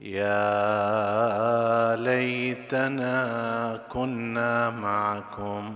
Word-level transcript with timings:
يا 0.00 1.96
ليتنا 1.96 3.80
كنا 3.92 4.70
معكم 4.70 5.74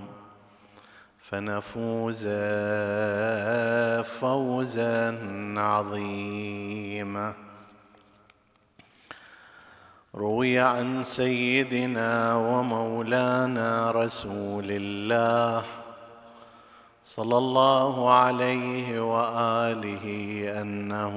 فنفوز 1.20 2.26
فوزا 4.20 5.18
عظيما. 5.56 7.32
روي 10.14 10.58
عن 10.58 11.04
سيدنا 11.04 12.34
ومولانا 12.34 13.90
رسول 13.90 14.64
الله 14.70 15.62
صلى 17.04 17.38
الله 17.38 18.12
عليه 18.12 19.00
وآله 19.14 20.04
أنه 20.60 21.16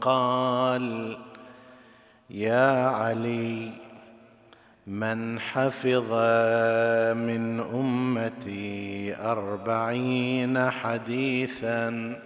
قال 0.00 1.16
يا 2.30 2.86
علي 2.86 3.72
من 4.86 5.40
حفظ 5.40 6.12
من 7.16 7.60
أمتي 7.60 9.16
أربعين 9.20 10.70
حديثا 10.70 12.16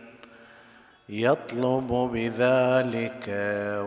يطلب 1.09 2.11
بذلك 2.13 3.25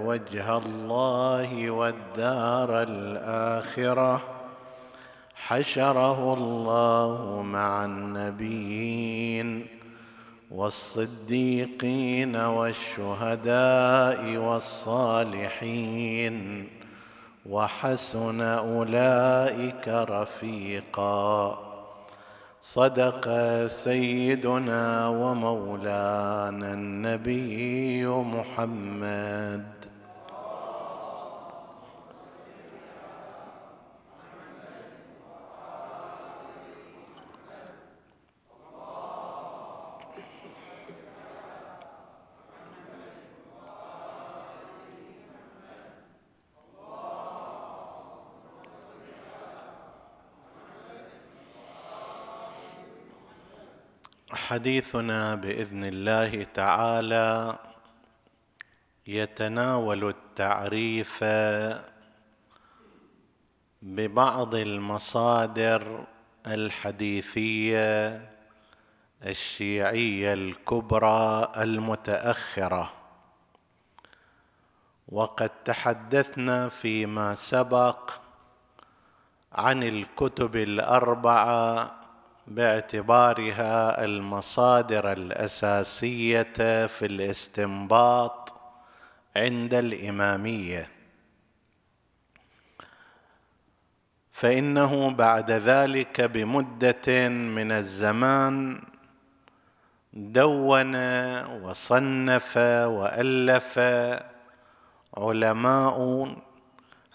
وجه 0.05 0.58
الله 0.58 1.72
والدار 1.72 2.81
الآخرة. 2.81 4.22
حشره 5.36 6.33
الله 6.33 7.42
مع 7.42 7.86
النبيين. 7.86 9.67
والصديقين 10.54 12.36
والشهداء 12.36 14.38
والصالحين 14.38 16.38
وحسن 17.45 18.42
أولئك 18.42 19.88
رفيقا. 19.88 21.60
صدق 22.62 23.28
سيدنا 23.68 25.08
ومولانا 25.08 26.73
النبي 26.73 28.06
محمد. 28.06 29.73
حديثنا 54.53 55.36
بإذن 55.36 55.83
الله 55.83 56.43
تعالى 56.43 57.58
يتناول 59.08 60.09
التعريف 60.09 61.23
ببعض 63.81 64.55
المصادر 64.55 66.05
الحديثية 66.47 68.21
الشيعية 69.25 70.33
الكبرى 70.33 71.52
المتأخرة. 71.58 72.93
وقد 75.09 75.52
تحدثنا 75.65 76.70
فيما 76.70 77.35
سبق 77.35 78.11
عن 79.53 79.83
الكتب 79.83 80.55
الأربعة 80.55 82.02
باعتبارها 82.48 84.05
المصادر 84.05 85.11
الأساسية 85.11 86.86
في 86.87 87.05
الاستنباط 87.05 88.54
عند 89.36 89.73
الإمامية. 89.73 90.89
فإنه 94.32 95.11
بعد 95.11 95.52
ذلك 95.52 96.21
بمدة 96.21 97.30
من 97.30 97.71
الزمان 97.71 98.82
دون 100.14 100.95
وصنف 101.61 102.58
وألف 102.58 103.80
علماء 105.17 106.27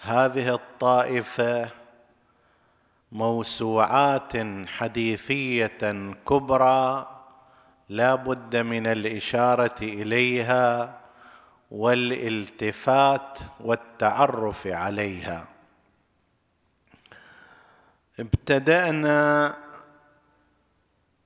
هذه 0.01 0.55
الطائفة 0.55 1.69
موسوعات 3.13 4.33
حديثية 4.69 6.13
كبرى 6.29 7.07
لا 7.89 8.15
بد 8.15 8.57
من 8.57 8.87
الإشارة 8.87 9.75
إليها 9.83 11.01
والالتفات 11.71 13.39
والتعرف 13.61 14.67
عليها. 14.67 15.49
ابتدأنا 18.21 19.55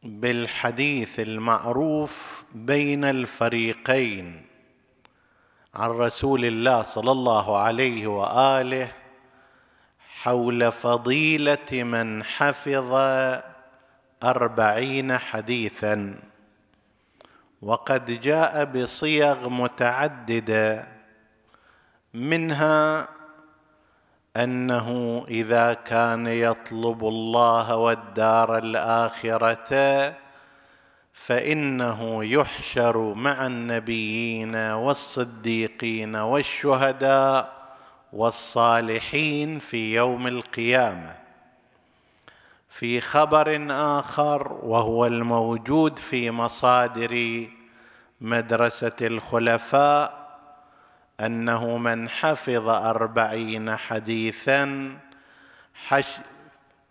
بالحديث 0.03 1.21
المعروف 1.21 2.45
بين 2.55 3.05
الفريقين 3.05 4.47
عن 5.75 5.91
رسول 5.91 6.45
الله 6.45 6.83
صلى 6.83 7.11
الله 7.11 7.59
عليه 7.59 8.07
وآله 8.07 9.02
حول 10.23 10.73
فضيلة 10.73 11.73
من 11.73 12.25
حفظ 12.25 12.93
أربعين 14.23 15.19
حديثا. 15.19 16.15
وقد 17.63 18.21
جاء 18.21 18.65
بصيغ 18.65 19.49
متعددة 19.49 20.87
منها 22.15 23.09
أنه 24.37 25.25
إذا 25.29 25.73
كان 25.73 26.27
يطلب 26.27 27.05
الله 27.05 27.77
والدار 27.77 28.59
الآخرة 28.59 30.15
فإنه 31.13 32.25
يحشر 32.25 33.15
مع 33.15 33.47
النبيين 33.47 34.57
والصديقين 34.57 36.17
والشهداء 36.17 37.62
والصالحين 38.13 39.59
في 39.59 39.95
يوم 39.95 40.27
القيامة. 40.27 41.17
في 42.69 43.01
خبر 43.01 43.67
آخر 43.71 44.53
وهو 44.63 45.07
الموجود 45.07 45.99
في 45.99 46.31
مصادر 46.31 47.47
مدرسة 48.21 48.97
الخلفاء 49.01 50.23
أنه 51.21 51.77
من 51.77 52.09
حفظ 52.09 52.69
أربعين 52.69 53.77
حديثا 53.77 54.91
حش 55.75 56.07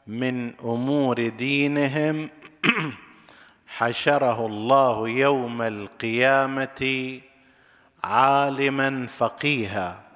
من 0.07 0.53
أمور 0.59 1.27
دينهم 1.27 2.29
حشره 3.77 4.45
الله 4.45 5.09
يوم 5.09 5.62
القيامة 5.62 7.19
عالما 8.03 9.07
فقيها. 9.07 10.11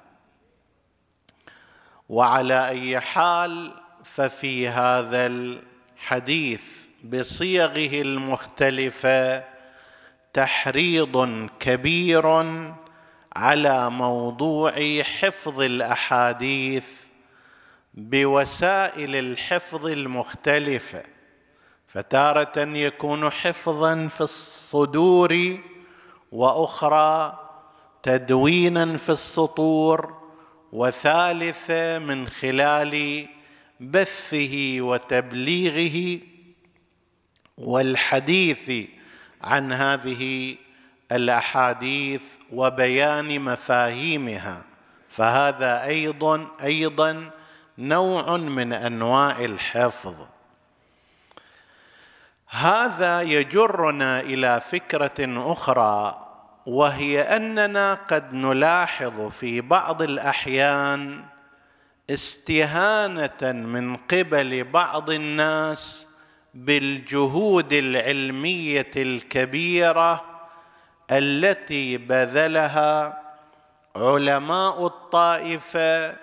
وعلى 2.08 2.68
أي 2.68 3.00
حال 3.00 3.72
ففي 4.04 4.68
هذا 4.68 5.26
الحديث 5.26 6.62
بصيغه 7.04 8.00
المختلفة 8.02 9.44
تحريض 10.32 11.48
كبير 11.60 12.26
على 13.36 13.90
موضوع 13.90 15.02
حفظ 15.02 15.60
الأحاديث 15.60 16.86
بوسائل 17.94 19.16
الحفظ 19.16 19.86
المختلفة 19.86 21.02
فتارة 21.86 22.58
يكون 22.58 23.30
حفظا 23.30 24.08
في 24.08 24.20
الصدور 24.20 25.58
وأخرى 26.32 27.38
تدوينا 28.02 28.96
في 28.96 29.08
السطور 29.08 30.15
وثالثة 30.76 31.98
من 31.98 32.28
خلال 32.28 33.26
بثه 33.80 34.76
وتبليغه 34.80 36.20
والحديث 37.58 38.88
عن 39.42 39.72
هذه 39.72 40.56
الأحاديث 41.12 42.22
وبيان 42.52 43.40
مفاهيمها. 43.40 44.62
فهذا 45.10 45.84
أيضا 45.84 46.46
أيضا 46.62 47.30
نوع 47.78 48.36
من 48.36 48.72
أنواع 48.72 49.44
الحفظ. 49.44 50.14
هذا 52.48 53.22
يجرنا 53.22 54.20
إلى 54.20 54.60
فكرة 54.60 55.52
أخرى 55.52 56.25
وهي 56.66 57.20
أننا 57.20 57.94
قد 57.94 58.34
نلاحظ 58.34 59.28
في 59.28 59.60
بعض 59.60 60.02
الأحيان 60.02 61.24
استهانة 62.10 63.52
من 63.52 63.96
قبل 63.96 64.64
بعض 64.64 65.10
الناس 65.10 66.06
بالجهود 66.54 67.72
العلمية 67.72 68.90
الكبيرة 68.96 70.24
التي 71.10 71.96
بذلها 71.96 73.22
علماء 73.96 74.86
الطائفة 74.86 76.16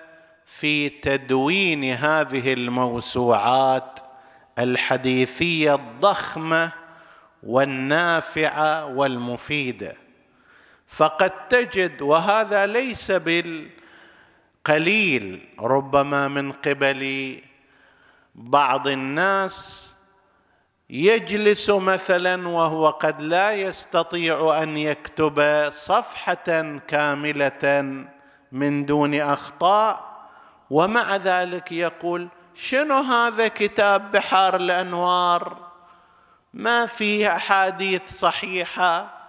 في 0.46 0.88
تدوين 0.88 1.84
هذه 1.84 2.52
الموسوعات 2.52 4.00
الحديثية 4.58 5.74
الضخمة 5.74 6.72
والنافعة 7.42 8.86
والمفيدة. 8.86 10.03
فقد 10.94 11.48
تجد 11.48 12.02
وهذا 12.02 12.66
ليس 12.66 13.10
بالقليل 14.66 15.48
ربما 15.60 16.28
من 16.28 16.52
قبل 16.52 17.40
بعض 18.34 18.88
الناس 18.88 19.90
يجلس 20.90 21.70
مثلا 21.70 22.48
وهو 22.48 22.90
قد 22.90 23.20
لا 23.20 23.52
يستطيع 23.52 24.62
أن 24.62 24.76
يكتب 24.78 25.68
صفحة 25.70 26.78
كاملة 26.88 28.04
من 28.52 28.86
دون 28.86 29.14
أخطاء 29.14 30.14
ومع 30.70 31.16
ذلك 31.16 31.72
يقول 31.72 32.28
شنو 32.54 32.94
هذا 32.94 33.48
كتاب 33.48 34.12
بحار 34.12 34.56
الأنوار؟ 34.56 35.56
ما 36.54 36.86
فيه 36.86 37.36
أحاديث 37.36 38.18
صحيحة؟ 38.18 39.23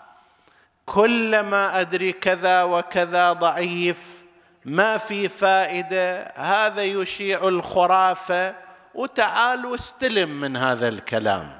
كلما 0.85 1.81
أدري 1.81 2.11
كذا 2.11 2.63
وكذا 2.63 3.33
ضعيف 3.33 3.97
ما 4.65 4.97
في 4.97 5.29
فائدة 5.29 6.33
هذا 6.35 6.83
يشيع 6.83 7.47
الخرافه 7.47 8.55
وتعال 8.93 9.65
واستلم 9.65 10.41
من 10.41 10.57
هذا 10.57 10.87
الكلام. 10.87 11.59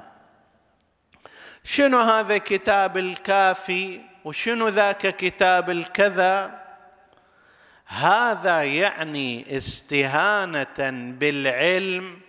شنو 1.64 1.98
هذا 1.98 2.38
كتاب 2.38 2.96
الكافي؟ 2.96 4.00
وشنو 4.24 4.68
ذاك 4.68 5.16
كتاب 5.16 5.70
الكذا؟ 5.70 6.62
هذا 7.86 8.62
يعني 8.62 9.56
استهانة 9.56 10.90
بالعلم 11.18 12.20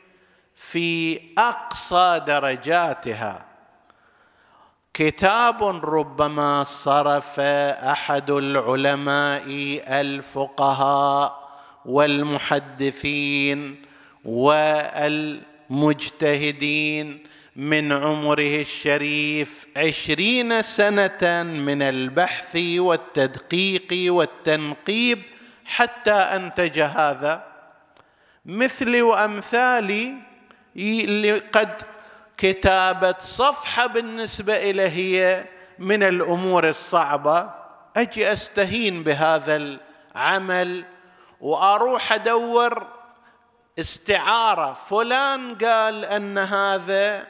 في 0.55 1.19
أقصى 1.37 2.21
درجاتها. 2.27 3.45
كتاب 4.97 5.63
ربما 5.85 6.63
صرف 6.63 7.39
أحد 7.39 8.29
العلماء 8.29 9.43
الفقهاء 9.87 11.49
والمحدثين 11.85 13.75
والمجتهدين 14.25 15.23
من 17.55 17.91
عمره 17.91 18.61
الشريف 18.61 19.67
عشرين 19.77 20.61
سنة 20.61 21.43
من 21.43 21.81
البحث 21.81 22.55
والتدقيق 22.77 24.13
والتنقيب 24.13 25.21
حتى 25.65 26.11
أنتج 26.11 26.79
هذا. 26.79 27.43
مثلي 28.45 29.01
وأمثالي 29.01 30.13
قد 31.53 31.96
كتابة 32.37 33.15
صفحة 33.19 33.87
بالنسبة 33.87 34.55
الي 34.55 34.89
هي 34.89 35.45
من 35.79 36.03
الأمور 36.03 36.69
الصعبة. 36.69 37.49
أجي 37.97 38.33
أستهين 38.33 39.03
بهذا 39.03 39.55
العمل 40.15 40.85
وأروح 41.41 42.13
أدور 42.13 42.87
استعارة. 43.79 44.73
فلان 44.73 45.55
قال 45.55 46.05
أن 46.05 46.37
هذا 46.37 47.27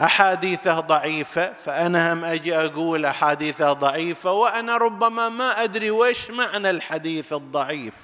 أحاديثه 0.00 0.80
ضعيفة 0.80 1.52
فأنا 1.64 2.12
هم 2.12 2.24
أجي 2.24 2.56
أقول 2.56 3.06
أحاديثه 3.06 3.72
ضعيفة 3.72 4.32
وأنا 4.32 4.76
ربما 4.76 5.28
ما 5.28 5.64
أدري 5.64 5.90
وش 5.90 6.30
معنى 6.30 6.70
الحديث 6.70 7.32
الضعيف 7.32 7.94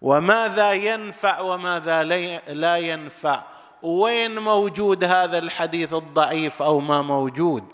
وماذا 0.00 0.72
ينفع 0.72 1.40
وماذا 1.40 2.02
لا 2.48 2.76
ينفع. 2.76 3.42
وين 3.82 4.38
موجود 4.38 5.04
هذا 5.04 5.38
الحديث 5.38 5.92
الضعيف 5.92 6.62
أو 6.62 6.80
ما 6.80 7.02
موجود؟ 7.02 7.64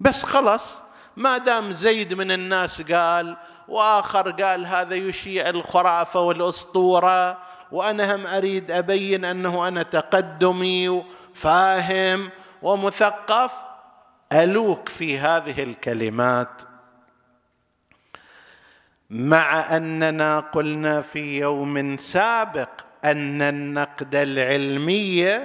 بس 0.00 0.22
خلص 0.22 0.80
ما 1.16 1.38
دام 1.38 1.72
زيد 1.72 2.14
من 2.14 2.30
الناس 2.30 2.82
قال 2.82 3.36
وآخر 3.68 4.30
قال 4.30 4.66
هذا 4.66 4.94
يشيع 4.94 5.48
الخرافة 5.48 6.20
والأسطورة 6.20 7.38
وأنا 7.72 8.14
هم 8.14 8.26
أريد 8.26 8.70
أبين 8.70 9.24
أنه 9.24 9.68
أنا 9.68 9.82
تقدمي 9.82 10.88
وفاهم 10.88 12.30
ومثقف 12.62 13.52
ألوك 14.32 14.88
في 14.88 15.18
هذه 15.18 15.62
الكلمات. 15.62 16.62
مع 19.10 19.76
أننا 19.76 20.40
قلنا 20.40 21.00
في 21.00 21.38
يوم 21.38 21.96
سابق 21.96 22.83
أن 23.04 23.42
النقد 23.42 24.14
العلمي 24.14 25.38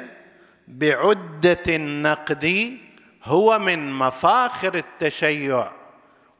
بعدة 0.67 1.63
النقد 1.67 2.77
هو 3.23 3.59
من 3.59 3.91
مفاخر 3.91 4.75
التشيع. 4.75 5.71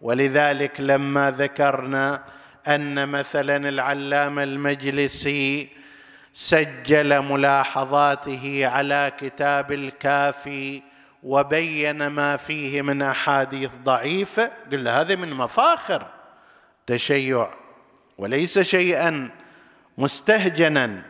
ولذلك 0.01 0.81
لما 0.81 1.31
ذكرنا 1.31 2.23
أن 2.67 3.09
مثلا 3.09 3.69
العلامة 3.69 4.43
المجلسي 4.43 5.69
سجل 6.33 7.21
ملاحظاته 7.21 8.67
على 8.67 9.11
كتاب 9.19 9.71
الكافي 9.71 10.81
وبين 11.23 12.07
ما 12.07 12.38
فيه 12.38 12.81
من 12.81 13.01
أحاديث 13.01 13.71
ضعيفة 13.83 14.51
قلنا 14.71 15.01
هذا 15.01 15.15
من 15.15 15.33
مفاخر 15.33 16.07
تشيع 16.88 17.49
وليس 18.17 18.59
شيئا. 18.59 19.29
مستهجنا. 20.00 21.01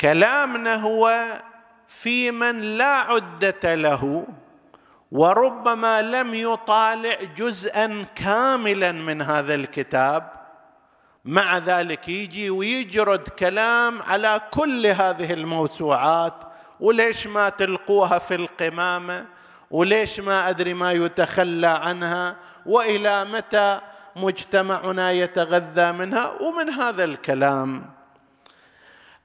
كلامنا 0.00 0.74
هو 0.74 1.24
في 1.88 2.30
من 2.30 2.60
لا 2.60 2.84
عدة 2.84 3.74
له 3.74 4.26
وربما 5.12 6.02
لم 6.02 6.34
يطالع 6.34 7.18
جزءا 7.36 8.06
كاملا 8.14 8.92
من 8.92 9.22
هذا 9.22 9.54
الكتاب. 9.54 10.30
مع 11.24 11.58
ذلك 11.58 12.08
يجي 12.08 12.50
ويجرد 12.50 13.28
كلام 13.28 14.02
على 14.02 14.40
كل 14.50 14.86
هذه 14.86 15.32
الموسوعات. 15.32 16.34
وليش 16.80 17.26
ما 17.26 17.48
تلقوها 17.48 18.18
في 18.18 18.34
القمامة؟ 18.34 19.26
وليش 19.70 20.20
ما 20.20 20.48
أدري 20.48 20.74
ما 20.74 20.92
يتخلى 20.92 21.66
عنها؟ 21.66 22.36
وإلى 22.66 23.24
متى 23.24 23.80
مجتمعنا 24.16 25.12
يتغذى 25.12 25.92
منها 25.92 26.32
ومن 26.40 26.70
هذا 26.70 27.04
الكلام. 27.04 27.90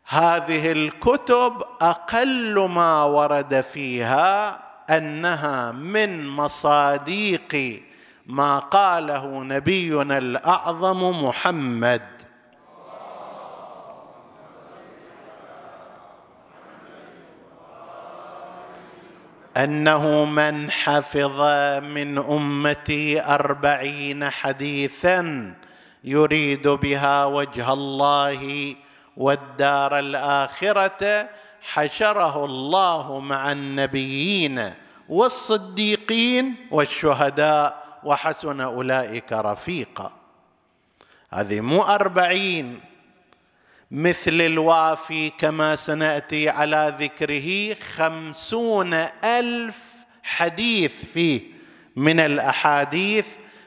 هذه 0.05 0.72
الكتب 0.72 1.63
أقل 1.81 2.69
ما 2.69 3.03
ورد 3.03 3.62
فيها 3.62 4.60
أنها 4.89 5.72
من 5.72 6.27
مصاديق 6.27 7.84
ما 8.25 8.60
قاله 8.60 9.43
نبينا 9.43 10.17
الأعظم 10.17 11.24
محمد. 11.25 12.18
أنه 19.63 20.25
من 20.25 20.71
حفظ 20.71 21.41
من 21.83 22.17
أمتي 22.17 23.21
أربعين 23.25 24.29
حديثا 24.29 25.53
يريد 26.03 26.67
بها 26.67 27.25
وجه 27.25 27.73
الله 27.73 28.75
والدار 29.17 29.99
الآخرة 29.99 31.29
حشره 31.61 32.45
الله 32.45 33.19
مع 33.19 33.51
النبيين 33.51 34.73
والصديقين 35.09 36.55
والشهداء 36.71 37.83
وحسن 38.03 38.61
أولئك 38.61 39.33
رفيقا. 39.33 40.11
هذه 41.29 41.61
مو 41.61 41.81
أربعين. 41.81 42.88
مثل 43.91 44.41
الوافي 44.41 45.29
كما 45.29 45.75
سنأتي 45.75 46.50
على 46.50 46.96
ذكره 47.00 47.75
خمسون 47.96 48.93
ألف 49.24 49.77
حديث 50.24 51.05
فيه 51.13 51.41
من 51.96 52.19
الأحاديث 52.19 53.25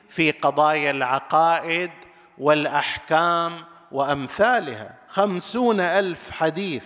في 0.09 0.31
قضايا 0.31 0.91
العقائد 0.91 1.91
والأحكام 2.39 3.53
وأمثالها. 3.93 4.95
خمسون 5.09 5.81
ألف 5.81 6.31
حديث. 6.31 6.83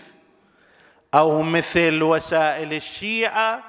أو 1.14 1.42
مثل 1.42 2.02
وسائل 2.02 2.72
الشيعة 2.72 3.62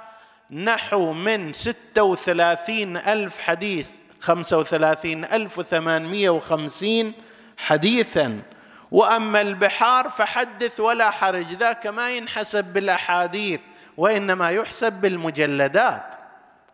نحو 0.52 1.14
من 1.14 1.54
ستة 1.54 2.04
وثلاثين 2.04 2.98
ألف 2.98 3.40
حديث 3.40 3.88
خمسة 4.20 4.58
وثلاثين 4.58 5.26
ألف 5.26 5.60
وثمانمائة 5.60 6.30
وخمسين 6.30 7.14
حديثا. 7.58 8.42
وأما 8.92 9.42
البحار 9.42 10.10
فحدث 10.10 10.80
ولا 10.80 11.10
حرج 11.10 11.54
ذاك 11.54 11.88
ما 11.88 12.12
ينحسب 12.12 12.66
بالأحاديث 12.66 13.60
وإنما 13.98 14.50
يحسب 14.50 14.94
بالمجلدات. 14.94 16.16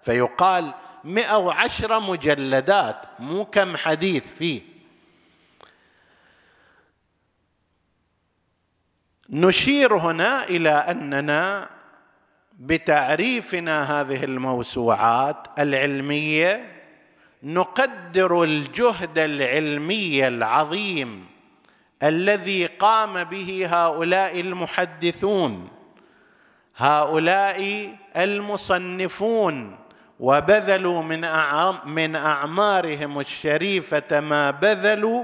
فيقال 0.04 0.74
مئة 1.04 1.38
وعشرة 1.38 2.00
مجلدات 2.00 3.06
مو 3.20 3.46
كم 3.46 3.78
حديث 3.78 4.24
فيه. 4.40 4.62
نشير 9.30 9.98
هنا 9.98 10.44
إلى 10.44 10.70
أننا 10.70 11.70
بتعريفنا 12.60 14.02
هذه 14.02 14.24
الموسوعات 14.24 15.48
العلمية 15.60 16.72
نقدر 17.44 18.44
الجهد 18.44 19.20
العلمي 19.20 20.28
العظيم 20.28 21.33
الذي 22.04 22.66
قام 22.66 23.24
به 23.24 23.68
هؤلاء 23.72 24.40
المحدثون 24.40 25.68
هؤلاء 26.78 27.90
المصنفون 28.18 29.78
وبذلوا 30.20 31.02
من 31.02 31.26
من 31.86 32.16
أعمارهم 32.16 33.20
الشريفة 33.20 34.20
ما 34.20 34.52
بذلوا 34.52 35.24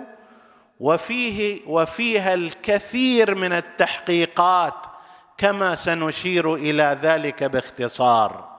وفيه 0.79 1.59
وفيها 1.67 2.33
الكثير 2.33 3.35
من 3.35 3.53
التحقيقات 3.53 4.85
كما 5.37 5.75
سنشير 5.75 6.55
إلى 6.55 6.97
ذلك 7.01 7.43
باختصار. 7.43 8.49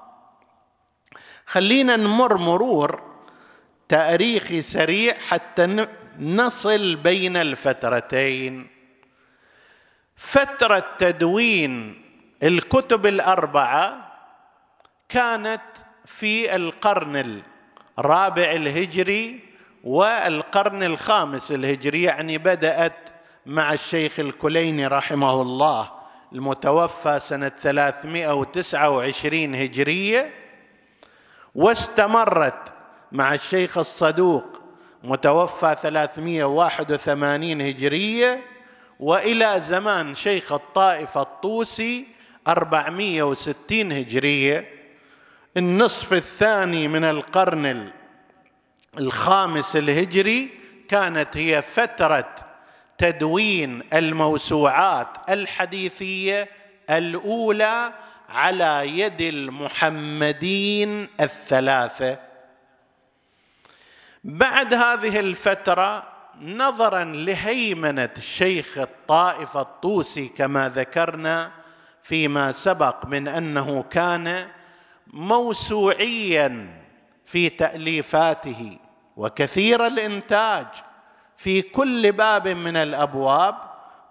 خلينا 1.47 1.97
نمر 1.97 2.37
مرور 2.37 3.03
تاريخي 3.89 4.63
سريع 4.63 5.15
حتى 5.29 5.87
نصل 6.21 6.97
بين 6.97 7.37
الفترتين. 7.37 8.67
فترة 10.17 10.85
تدوين 10.99 12.03
الكتب 12.43 13.07
الأربعة 13.07 14.13
كانت 15.09 15.61
في 16.07 16.57
القرن 16.57 17.43
الرابع 17.99 18.53
الهجري 18.53 19.41
والقرن 19.85 20.83
الخامس 20.83 21.53
الهجري 21.53 22.03
يعني 22.03 22.39
بدأت 22.39 23.11
مع 23.47 23.73
الشيخ 23.73 24.21
الكليني 24.21 24.87
رحمه 24.87 25.43
الله 25.43 25.91
المتوفى 26.33 27.21
سنة 27.21 27.49
329 27.49 29.55
هجرية 29.55 30.35
واستمرت 31.55 32.73
مع 33.13 33.35
الشيخ 33.35 33.79
الصدوق 33.79 34.60
متوفى 35.05 35.77
381 35.83 37.61
هجرية 37.61 38.43
وإلى 39.01 39.61
زمان 39.61 40.15
شيخ 40.15 40.53
الطائفه 40.53 41.23
الطوسي 41.23 42.07
460 42.49 43.93
هجرية. 43.93 44.69
النصف 45.57 46.13
الثاني 46.13 46.89
من 46.89 47.05
القرن 47.05 47.91
الخامس 48.99 49.77
الهجري 49.77 50.49
كانت 50.89 51.37
هي 51.37 51.63
فترة 51.63 52.35
تدوين 52.99 53.83
الموسوعات 53.93 55.09
الحديثية 55.31 56.49
الأولى 56.91 57.93
على 58.29 58.99
يد 58.99 59.21
المحمدين 59.21 61.09
الثلاثة. 61.21 62.30
بعد 64.25 64.75
هذه 64.75 65.21
الفترة 65.21 66.03
نظرا 66.41 67.05
لهيمنة 67.05 68.11
الشيخ 68.17 68.79
الطائفه 68.79 69.61
الطوسي 69.61 70.29
كما 70.29 70.69
ذكرنا 70.69 71.51
فيما 72.03 72.53
سبق 72.53 73.07
من 73.07 73.29
أنه 73.29 73.83
كان 73.83 74.49
موسوعيا 75.07 76.81
في 77.27 77.49
تأليفاته 77.49 78.79
وكثير 79.17 79.87
الإنتاج 79.87 80.67
في 81.37 81.63
كل 81.63 82.13
باب 82.13 82.49
من 82.49 82.77
الأبواب 82.77 83.55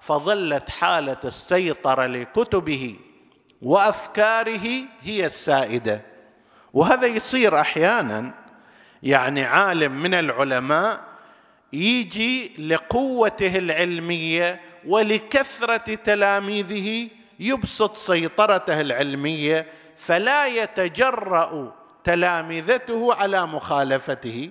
فظلت 0.02 0.70
حالة 0.70 1.18
السيطرة 1.26 2.06
لكتبه 2.06 2.96
وأفكاره 3.62 4.86
هي 5.02 5.26
السائدة. 5.26 6.02
وهذا 6.74 7.08
يصير 7.08 7.60
أحيانا 7.60 8.32
يعني 9.04 9.44
عالم 9.44 9.92
من 9.92 10.14
العلماء 10.14 11.00
يجي 11.74 12.68
لقوته 12.68 13.56
العلمية 13.56 14.62
ولكثرة 14.88 15.96
تلاميذه 15.96 17.10
يبسط 17.40 17.98
سيطرته 17.98 18.82
العلمية 18.82 19.68
فلا 19.98 20.48
يتجرأ 20.48 21.76
تلامذته 22.04 23.14
على 23.14 23.46
مخالفته. 23.46 24.50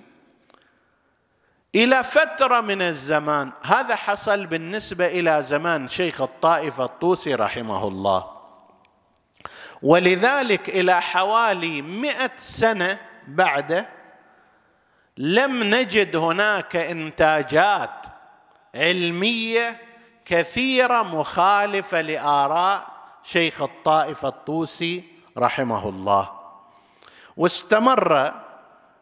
إلى 1.75 2.03
فترة 2.03 2.61
من 2.61 2.81
الزمان 2.81 3.51
هذا 3.61 3.95
حصل 3.95 4.45
بالنسبة 4.45 5.07
إلى 5.07 5.43
زمان 5.43 5.87
شيخ 5.87 6.21
الطائفة 6.21 6.83
الطوسي 6.83 7.35
رحمه 7.35 7.87
الله. 7.87 8.31
ولذلك 9.81 10.69
إلى 10.69 11.01
حوالي 11.01 11.81
مئة 11.81 12.31
سنة 12.37 12.99
بعده 13.27 13.98
لم 15.19 15.63
نجد 15.63 16.15
هناك 16.15 16.75
إنتاجات 16.75 18.05
علمية 18.75 19.77
كثيرة 20.25 21.03
مخالفة 21.03 22.01
لآراء 22.01 22.87
شيخ 23.23 23.61
الطائفة 23.61 24.27
الطوسي 24.27 25.03
رحمه 25.37 25.89
الله. 25.89 26.29
واستمر 27.37 28.33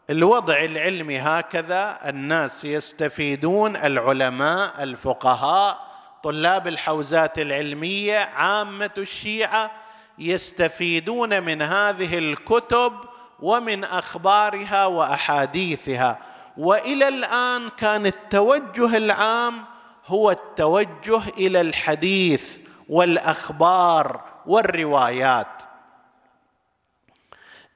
الوضع 0.10 0.58
العلمي 0.58 1.20
هكذا 1.20 2.00
الناس 2.10 2.66
يستفيدون 2.66 3.76
العلماء 3.76 4.84
الفقهاء 4.84 5.80
طلاب 6.24 6.68
الحوزات 6.68 7.40
العلمية 7.40 8.18
عامة 8.18 8.92
الشيعة 8.98 9.72
يستفيدون 10.20 11.44
من 11.44 11.62
هذه 11.62 12.18
الكتب 12.18 12.94
ومن 13.40 13.84
أخبارها 13.84 14.86
وأحاديثها. 14.86 16.20
وإلى 16.58 17.08
الآن 17.08 17.70
كان 17.70 18.06
التوجه 18.06 18.98
العام 18.98 19.66
هو 20.06 20.32
التوجه 20.32 21.22
إلى 21.38 21.62
الحديث 21.62 22.58
والأخبار 22.90 24.24
والروايات. 24.46 25.64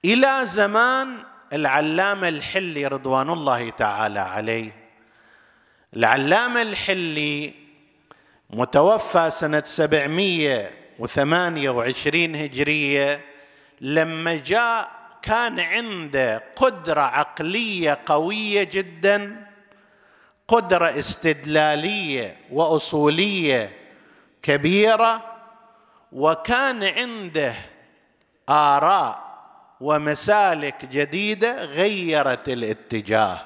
إلى 0.06 0.42
زمان 0.46 1.24
العلامة 1.54 2.28
الحلي 2.28 2.88
رضوان 2.88 3.30
الله 3.30 3.70
تعالى 3.70 4.20
عليه. 4.20 4.82
العلامة 5.96 6.62
الحلي 6.62 7.54
متوفى 8.50 9.30
سنة 9.30 9.64
728 9.66 12.36
هجرية 12.36 13.26
لما 13.82 14.36
جاء 14.36 15.01
كان 15.22 15.60
عنده 15.60 16.44
قدرة 16.56 17.02
عقلية 17.02 18.00
قوية 18.06 18.64
جدا 18.64 19.48
قدرة 20.48 21.00
استدلالية 21.00 22.38
وأصولية 22.52 23.78
كبيرة 24.42 25.24
وكان 26.12 26.84
عنده 26.84 27.56
آراء 28.50 29.32
ومسالك 29.82 30.86
جديدة 30.86 31.66
غيرت 31.66 32.50
الاتجاه. 32.50 33.38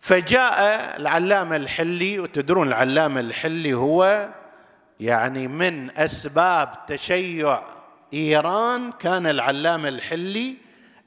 فجاء 0.00 0.60
العلامة 0.96 1.56
الحلي 1.56 2.18
وتدرون 2.18 2.68
العلامة 2.68 3.20
الحلي 3.20 3.74
هو 3.74 4.28
يعني 5.00 5.48
من 5.48 5.98
أسباب 5.98 6.86
تشيع 6.86 7.62
إيران 8.14 8.92
كان 8.92 9.26
العلامة 9.26 9.88
الحلي 9.88 10.56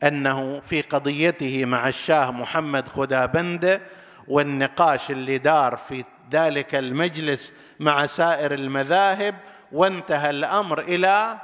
أنه 0.03 0.59
في 0.59 0.81
قضيته 0.81 1.65
مع 1.65 1.87
الشاه 1.87 2.31
محمد 2.31 2.87
خدابنده 2.87 3.81
والنقاش 4.27 5.11
اللي 5.11 5.37
دار 5.37 5.77
في 5.77 6.03
ذلك 6.31 6.75
المجلس 6.75 7.53
مع 7.79 8.05
سائر 8.05 8.53
المذاهب 8.53 9.35
وانتهى 9.71 10.29
الأمر 10.29 10.79
إلى 10.81 11.37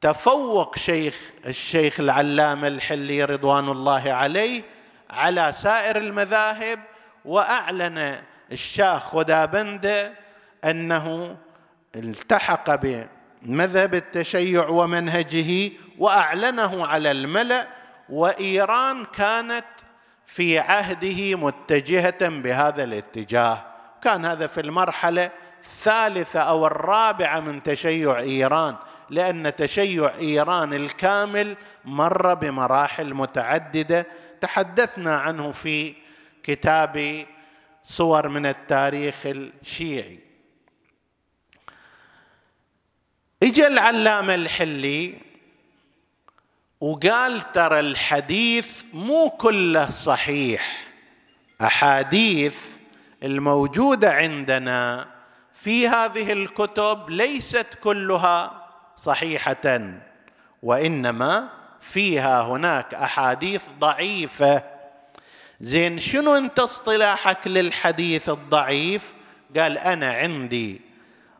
تفوق 0.00 0.78
شيخ 0.78 1.30
الشيخ 1.46 2.00
العلامة 2.00 2.68
الحلي 2.68 3.24
رضوان 3.24 3.68
الله 3.68 4.12
عليه 4.12 4.62
على 5.10 5.52
سائر 5.52 5.96
المذاهب 5.96 6.78
وأعلن 7.24 8.18
الشاه 8.52 8.98
خدابنده 8.98 10.12
أنه 10.64 11.36
التحق 11.96 12.74
بمذهب 13.44 13.94
التشيع 13.94 14.68
ومنهجه 14.68 15.70
وأعلنه 15.98 16.86
على 16.86 17.10
الملأ 17.10 17.68
وإيران 18.08 19.04
كانت 19.04 19.64
في 20.26 20.58
عهده 20.58 21.36
متجهة 21.36 22.28
بهذا 22.28 22.84
الاتجاه. 22.84 23.62
كان 24.02 24.24
هذا 24.24 24.46
في 24.46 24.60
المرحلة 24.60 25.30
الثالثة 25.64 26.40
أو 26.40 26.66
الرابعة 26.66 27.40
من 27.40 27.62
تشيع 27.62 28.18
إيران 28.18 28.76
لأن 29.10 29.56
تشيع 29.56 30.14
إيران 30.14 30.74
الكامل 30.74 31.56
مر 31.84 32.34
بمراحل 32.34 33.14
متعددة. 33.14 34.06
تحدثنا 34.40 35.16
عنه 35.16 35.52
في 35.52 35.94
كتاب 36.42 37.24
صور 37.82 38.28
من 38.28 38.46
التاريخ 38.46 39.16
الشيعي. 39.26 40.21
اجى 43.42 43.66
العلامة 43.66 44.34
الحلي 44.34 45.14
وقال 46.80 47.52
ترى 47.52 47.80
الحديث 47.80 48.66
مو 48.92 49.30
كله 49.30 49.90
صحيح. 49.90 50.86
أحاديث 51.62 52.54
الموجودة 53.22 54.12
عندنا 54.12 55.08
في 55.54 55.88
هذه 55.88 56.32
الكتب 56.32 57.10
ليست 57.10 57.66
كلها 57.82 58.66
صحيحة 58.96 59.92
وإنما 60.62 61.48
فيها 61.80 62.42
هناك 62.42 62.94
أحاديث 62.94 63.62
ضعيفة. 63.78 64.62
زين 65.60 65.98
شنو 65.98 66.36
انت 66.36 66.58
اصطلاحك 66.58 67.46
للحديث 67.46 68.28
الضعيف؟ 68.28 69.12
قال 69.56 69.78
أنا 69.78 70.12
عندي 70.12 70.91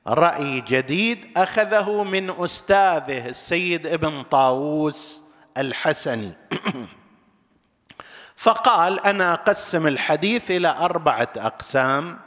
رأي 0.06 0.60
جديد 0.60 1.38
أخذه 1.38 2.02
من 2.02 2.30
أستاذه 2.44 3.28
السيد 3.28 3.86
ابن 3.86 4.22
طاووس 4.22 5.22
الحسني. 5.56 6.32
فقال 8.36 9.06
أنا 9.06 9.32
أقسم 9.34 9.86
الحديث 9.86 10.50
إلى 10.50 10.68
أربعة 10.68 11.28
أقسام. 11.36 12.18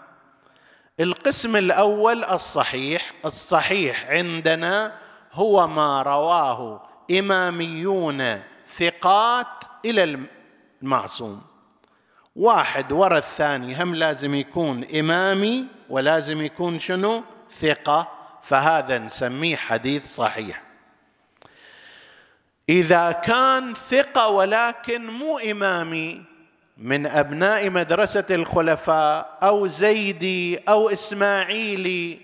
القسم 1.00 1.56
الأول 1.56 2.24
الصحيح 2.24 3.12
الصحيح 3.26 4.10
عندنا 4.10 4.96
هو 5.34 5.68
ما 5.68 6.02
رواه 6.02 6.82
إماميون 7.12 8.42
ثقات 8.78 9.64
إلى 9.86 10.28
المعصوم. 10.82 11.42
واحد 12.36 12.92
ورا 12.92 13.18
الثاني 13.18 13.84
هم 13.84 13.96
لازم 13.96 14.36
يكون 14.36 14.84
إمامي 15.00 15.66
ولازم 15.90 16.42
يكون 16.42 16.80
شنو؟ 16.80 17.24
ثقة 17.62 18.08
فهذا 18.44 18.98
نسميه 18.98 19.56
حديث 19.56 20.16
صحيح. 20.16 20.64
إذا 22.70 23.12
كان 23.12 23.74
ثقة 23.74 24.28
ولكن 24.28 25.08
مو 25.08 25.38
إمامي 25.38 26.24
من 26.78 27.08
أبناء 27.08 27.70
مدرسة 27.70 28.26
الخلفاء 28.32 29.38
أو 29.44 29.68
زيدي 29.68 30.58
أو 30.58 30.90
إسماعيلي 30.90 32.20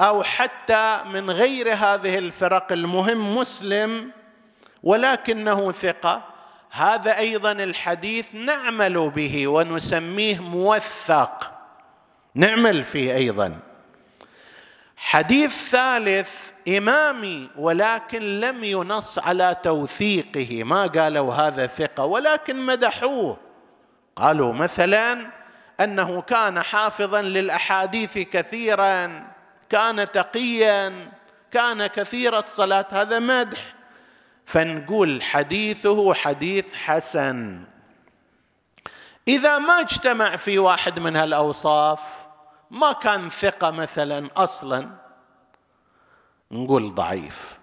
أو 0.00 0.22
حتى 0.22 1.00
من 1.06 1.30
غير 1.30 1.74
هذه 1.74 2.18
الفرق 2.18 2.72
المهم 2.72 3.36
مسلم 3.36 4.10
ولكنه 4.82 5.72
ثقة 5.72 6.22
هذا 6.70 7.18
أيضا 7.18 7.52
الحديث 7.52 8.34
نعمل 8.34 9.10
به 9.10 9.48
ونسميه 9.48 10.40
موثق. 10.40 11.52
نعمل 12.34 12.82
فيه 12.82 13.14
أيضا. 13.14 13.58
حديث 15.04 15.68
ثالث 15.70 16.30
إمامي 16.68 17.48
ولكن 17.56 18.40
لم 18.40 18.64
ينص 18.64 19.18
على 19.18 19.56
توثيقه. 19.62 20.64
ما 20.64 20.86
قالوا 20.86 21.34
هذا 21.34 21.66
ثقة؟ 21.66 22.04
ولكن 22.04 22.56
مدحوه. 22.56 23.36
قالوا 24.16 24.52
مثلا 24.52 25.30
أنه 25.80 26.22
كان 26.22 26.62
حافظا 26.62 27.22
للأحاديث 27.22 28.18
كثيرا 28.18 29.24
كان 29.70 30.12
تقيا 30.12 31.10
كان 31.50 31.86
كثير 31.86 32.38
الصلاة. 32.38 32.86
هذا 32.90 33.18
مدح. 33.18 33.74
فنقول 34.46 35.22
حديثه 35.22 36.14
حديث 36.14 36.74
حسن. 36.74 37.64
إذا 39.28 39.58
ما 39.58 39.80
اجتمع 39.80 40.36
في 40.36 40.58
واحد 40.58 40.98
من 40.98 41.16
هالأوصاف 41.16 42.21
ما 42.72 42.92
كان 42.92 43.28
ثقة 43.28 43.70
مثلا 43.70 44.30
أصلا؟ 44.36 44.88
نقول 46.50 46.94
ضعيف. 46.94 47.58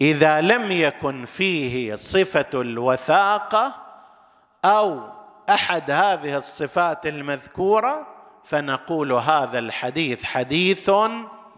إذا 0.00 0.40
لم 0.40 0.70
يكن 0.70 1.24
فيه 1.24 1.94
صفة 1.94 2.46
الوثاقة 2.54 3.74
أو 4.64 5.00
أحد 5.50 5.90
هذه 5.90 6.38
الصفات 6.38 7.06
المذكورة 7.06 8.06
فنقول 8.44 9.12
هذا 9.12 9.58
الحديث 9.58 10.24
حديث 10.24 10.90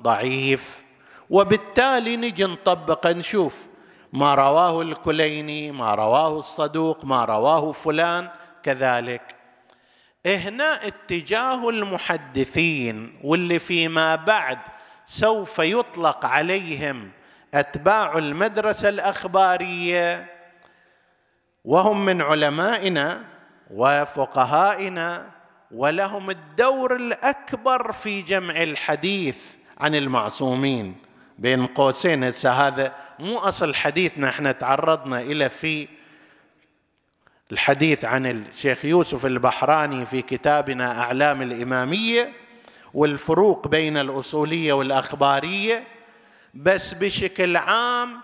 ضعيف. 0.03 0.83
وبالتالي 1.31 2.17
نجي 2.17 2.45
نطبق 2.45 3.07
نشوف 3.07 3.67
ما 4.13 4.35
رواه 4.35 4.83
الكليني 4.83 5.73
ما 5.73 5.95
رواه 5.95 6.39
الصدوق 6.39 7.05
ما 7.05 7.25
رواه 7.25 7.73
فلان 7.73 8.29
كذلك. 8.63 9.40
هنا 10.27 10.87
اتجاه 10.87 11.69
المحدثين 11.69 13.19
واللي 13.25 13.59
فيما 13.59 14.17
بعد 14.17 14.59
سوف 15.07 15.59
يطلق 15.59 16.27
عليهم 16.27 17.11
أتباع 17.55 18.19
المدرسة 18.19 18.89
الأخبارية 18.89 20.27
وهم 21.65 22.05
من 22.05 22.23
علمائنا 22.23 23.25
وفقهائنا 23.71 25.31
ولهم 25.71 26.31
الدور 26.31 26.97
الأكبر 26.97 27.93
في 27.93 28.23
جمع 28.23 28.63
الحديث 28.63 29.37
عن 29.79 29.95
المعصومين. 29.95 30.97
بين 31.39 31.67
قوسين 31.67 32.25
هذا 32.45 32.95
مو 33.19 33.39
أصل 33.39 33.75
حديثنا 33.75 34.29
إحنا 34.29 34.53
تعرضنا 34.53 35.21
إلى 35.21 35.49
في 35.49 35.89
الحديث 37.53 38.05
عن 38.05 38.27
الشيخ 38.27 38.85
يوسف 38.85 39.27
البحراني 39.27 40.07
في 40.07 40.23
كتابنا 40.23 41.01
أعلام 41.01 41.43
الإمامية 41.43 42.33
والفروق 42.95 43.69
بين 43.69 43.99
الأصولية 43.99 44.73
والأخبارية 44.73 45.85
بس 46.55 46.95
بشكل 46.95 47.57
عام 47.57 48.21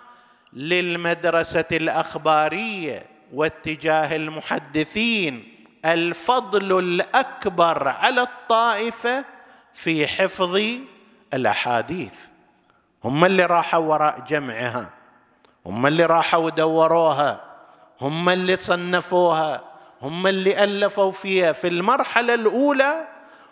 للمدرسة 0.53 1.65
الأخبارية 1.73 3.07
واتجاه 3.33 4.17
المحدثين 4.17 5.57
الفضل 5.85 6.79
الأكبر 6.79 7.89
على 7.89 8.23
الطائفة 8.23 9.25
في 9.75 10.07
حفظ 10.07 10.61
الأحاديث. 11.35 12.13
هم 13.05 13.25
اللي 13.25 13.45
راحوا 13.45 13.85
وراء 13.85 14.21
جمعها 14.29 14.91
هم 15.67 15.87
اللي 15.87 16.07
راحوا 16.07 16.51
دوروها 16.51 17.46
هم 18.01 18.29
اللي 18.29 18.57
صنفوها 18.57 19.65
هم 20.03 20.27
اللي 20.27 20.65
ألفوا 20.65 21.13
فيها 21.13 21.53
في 21.53 21.69
المرحلة 21.69 22.35
الأولى 22.35 23.09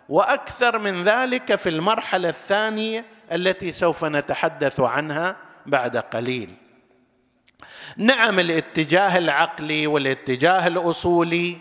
وأكثر 0.09 0.79
من 0.79 1.03
ذلك 1.03 1.55
في 1.55 1.69
المرحلة 1.69 2.29
الثانية 2.29 3.05
التي 3.33 3.73
سوف 3.73 4.05
نتحدث 4.05 4.81
عنها 4.81 5.37
بعد 5.67 5.97
قليل. 5.97 6.55
نعم 7.97 8.39
الاتجاه 8.41 9.19
العقلي 9.19 9.87
والاتجاه 9.87 10.67
الأصولي 10.67 11.57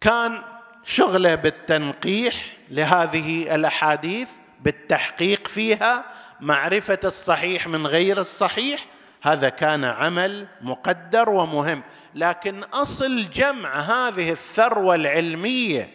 كان 0.00 0.42
شغلة 0.84 1.34
بالتنقيح 1.34 2.34
لهذه 2.70 3.54
الأحاديث 3.54 4.28
بالتحقيق 4.60 5.48
فيها 5.48 6.04
معرفة 6.40 6.98
الصحيح 7.04 7.66
من 7.66 7.86
غير 7.86 8.20
الصحيح 8.20 8.86
هذا 9.22 9.48
كان 9.48 9.84
عمل 9.84 10.46
مقدر 10.60 11.30
ومهم 11.30 11.82
لكن 12.14 12.62
أصل 12.62 13.30
جمع 13.30 13.74
هذه 13.74 14.30
الثروة 14.30 14.94
العلمية 14.94 15.90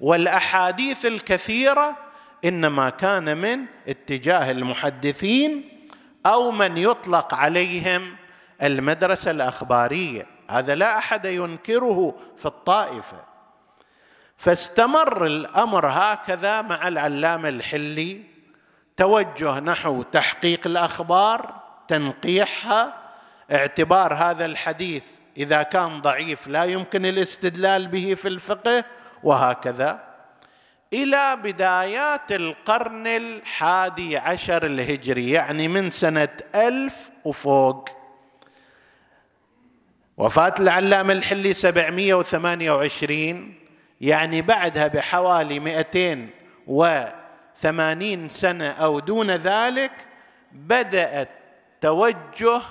والأحاديث 0.00 1.06
الكثيرة 1.06 1.96
إنما 2.44 2.90
كان 2.90 3.36
من 3.36 3.64
اتجاه 3.88 4.50
المحدثين 4.50 5.78
أو 6.26 6.50
من 6.50 6.76
يطلق 6.76 7.34
عليهم 7.34 8.16
المدرسة 8.62 9.30
الأخبارية. 9.30 10.26
هذا 10.50 10.74
لا 10.74 10.98
أحد 10.98 11.24
ينكره 11.24 12.14
في 12.36 12.46
الطائفة. 12.46 13.24
فاستمر 14.36 15.26
الأمر 15.26 15.86
هكذا 15.86 16.62
مع 16.62 16.88
العلامة 16.88 17.48
الحلي 17.48 18.22
توجه 18.96 19.60
نحو 19.60 20.02
تحقيق 20.02 20.66
الأخبار 20.66 21.63
تنقيحها 21.88 22.94
اعتبار 23.52 24.14
هذا 24.14 24.44
الحديث 24.44 25.02
إذا 25.36 25.62
كان 25.62 26.00
ضعيف 26.00 26.48
لا 26.48 26.64
يمكن 26.64 27.06
الاستدلال 27.06 27.86
به 27.86 28.14
في 28.14 28.28
الفقه 28.28 28.84
وهكذا. 29.22 30.04
إلى 30.92 31.38
بدايات 31.42 32.32
القرن 32.32 33.06
الحادي 33.06 34.16
عشر 34.16 34.66
الهجري 34.66 35.30
يعني 35.30 35.68
من 35.68 35.90
سنة 35.90 36.28
ألف 36.54 37.10
وفوق. 37.24 37.88
وفاة 40.16 40.54
العلامة 40.60 41.12
الحلي 41.12 41.54
728 41.54 43.54
يعني 44.00 44.42
بعدها 44.42 44.86
بحوالي 44.86 45.58
280 45.58 48.28
سنة 48.28 48.68
أو 48.68 48.98
دون 48.98 49.30
ذلك 49.30 49.92
بدأت 50.52 51.28
توجه 51.84 52.62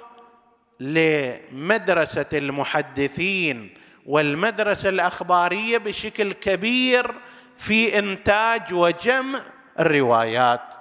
لمدرسة 0.80 2.26
المحدثين 2.34 3.78
والمدرسة 4.06 4.89
الأخبارية 4.89 5.78
بشكل 5.78 6.34
كبير 6.34 7.15
في 7.58 7.99
إنتاج 7.99 8.73
وجمع 8.73 9.41
الروايات. 9.80 10.73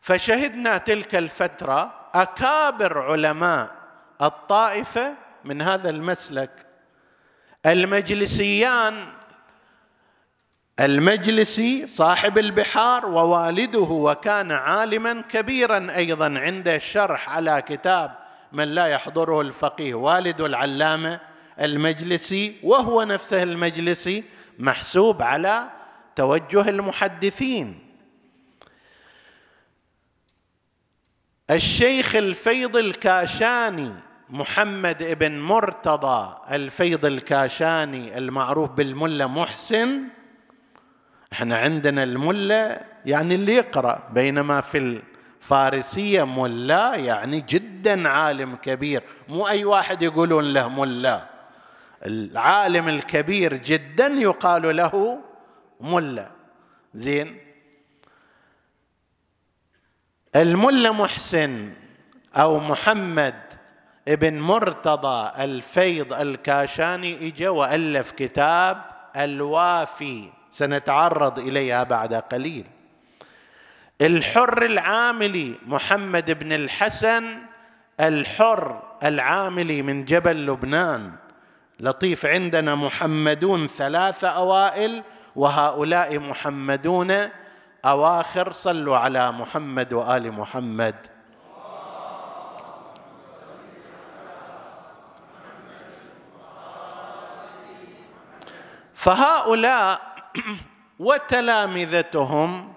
فشهدنا 0.00 0.78
تلك 0.78 1.14
الفترة 1.14 2.10
أكابر 2.14 3.02
علماء 3.02 3.70
الطائفة 4.22 5.14
من 5.44 5.62
هذا 5.62 5.90
المسلك. 5.90 6.50
المجلسيان 7.66 9.17
المجلسي 10.80 11.86
صاحب 11.86 12.38
البحار 12.38 13.06
ووالده 13.06 13.78
وكان 13.78 14.52
عالما 14.52 15.20
كبيرا 15.20 15.96
أيضا 15.96 16.38
عنده 16.38 16.76
الشرح 16.76 17.30
على 17.30 17.62
كتاب 17.66 18.18
من 18.52 18.64
لا 18.64 18.86
يحضره 18.86 19.40
الفقيه 19.40 19.94
والد 19.94 20.40
العلامة 20.40 21.20
المجلسي 21.60 22.56
وهو 22.62 23.02
نفسه 23.02 23.42
المجلسي 23.42 24.24
محسوب 24.58 25.22
على 25.22 25.68
توجه 26.16 26.68
المحدثين. 26.68 27.78
الشيخ 31.50 32.16
الفيض 32.16 32.76
الكاشاني 32.76 33.92
محمد 34.30 35.18
بن 35.18 35.38
مرتضى 35.38 36.38
الفيض 36.50 37.06
الكاشاني 37.06 38.18
المعروف 38.18 38.70
بالملا 38.70 39.26
محسن 39.26 40.17
إحنا 41.32 41.58
عندنا 41.58 42.02
الملا 42.02 42.84
يعني 43.06 43.34
اللي 43.34 43.54
يقرأ 43.54 44.08
بينما 44.12 44.60
في 44.60 44.78
الفارسية 45.42 46.24
ملا 46.24 46.94
يعني 46.94 47.40
جدا 47.40 48.08
عالم 48.08 48.56
كبير. 48.56 49.02
مو 49.28 49.48
أي 49.48 49.64
واحد 49.64 50.02
يقولون 50.02 50.44
له 50.52 50.68
ملا. 50.68 51.28
العالم 52.06 52.88
الكبير 52.88 53.54
جدا 53.54 54.06
يقال 54.06 54.76
له 54.76 55.18
ملا. 55.80 56.30
زين؟ 56.94 57.38
الملا 60.36 60.92
محسن 60.92 61.72
أو 62.36 62.60
محمد 62.60 63.34
ابن 64.08 64.38
مرتضى 64.38 65.44
الفيض 65.44 66.12
الكاشاني 66.12 67.28
إجا 67.28 67.48
وألف 67.48 68.10
كتاب 68.10 68.82
الوافي. 69.16 70.37
سنتعرض 70.58 71.38
إليها 71.38 71.82
بعد 71.84 72.14
قليل. 72.14 72.66
الحر 74.00 74.62
العاملي 74.62 75.54
محمد 75.66 76.38
بن 76.38 76.52
الحسن 76.52 77.38
الحر 78.00 78.82
العاملي 79.04 79.82
من 79.82 80.04
جبل 80.04 80.46
لبنان. 80.46 81.12
لطيف 81.80 82.26
عندنا 82.26 82.74
محمدون 82.74 83.66
ثلاثة 83.66 84.28
أوائل 84.28 85.02
وهؤلاء 85.36 86.18
محمدون 86.18 87.28
أواخر. 87.84 88.52
صلوا 88.52 88.96
على 88.98 89.32
محمد 89.32 89.92
وآل 89.92 90.32
محمد. 90.32 90.94
فهؤلاء 98.94 100.17
وتلامذتهم 100.98 102.72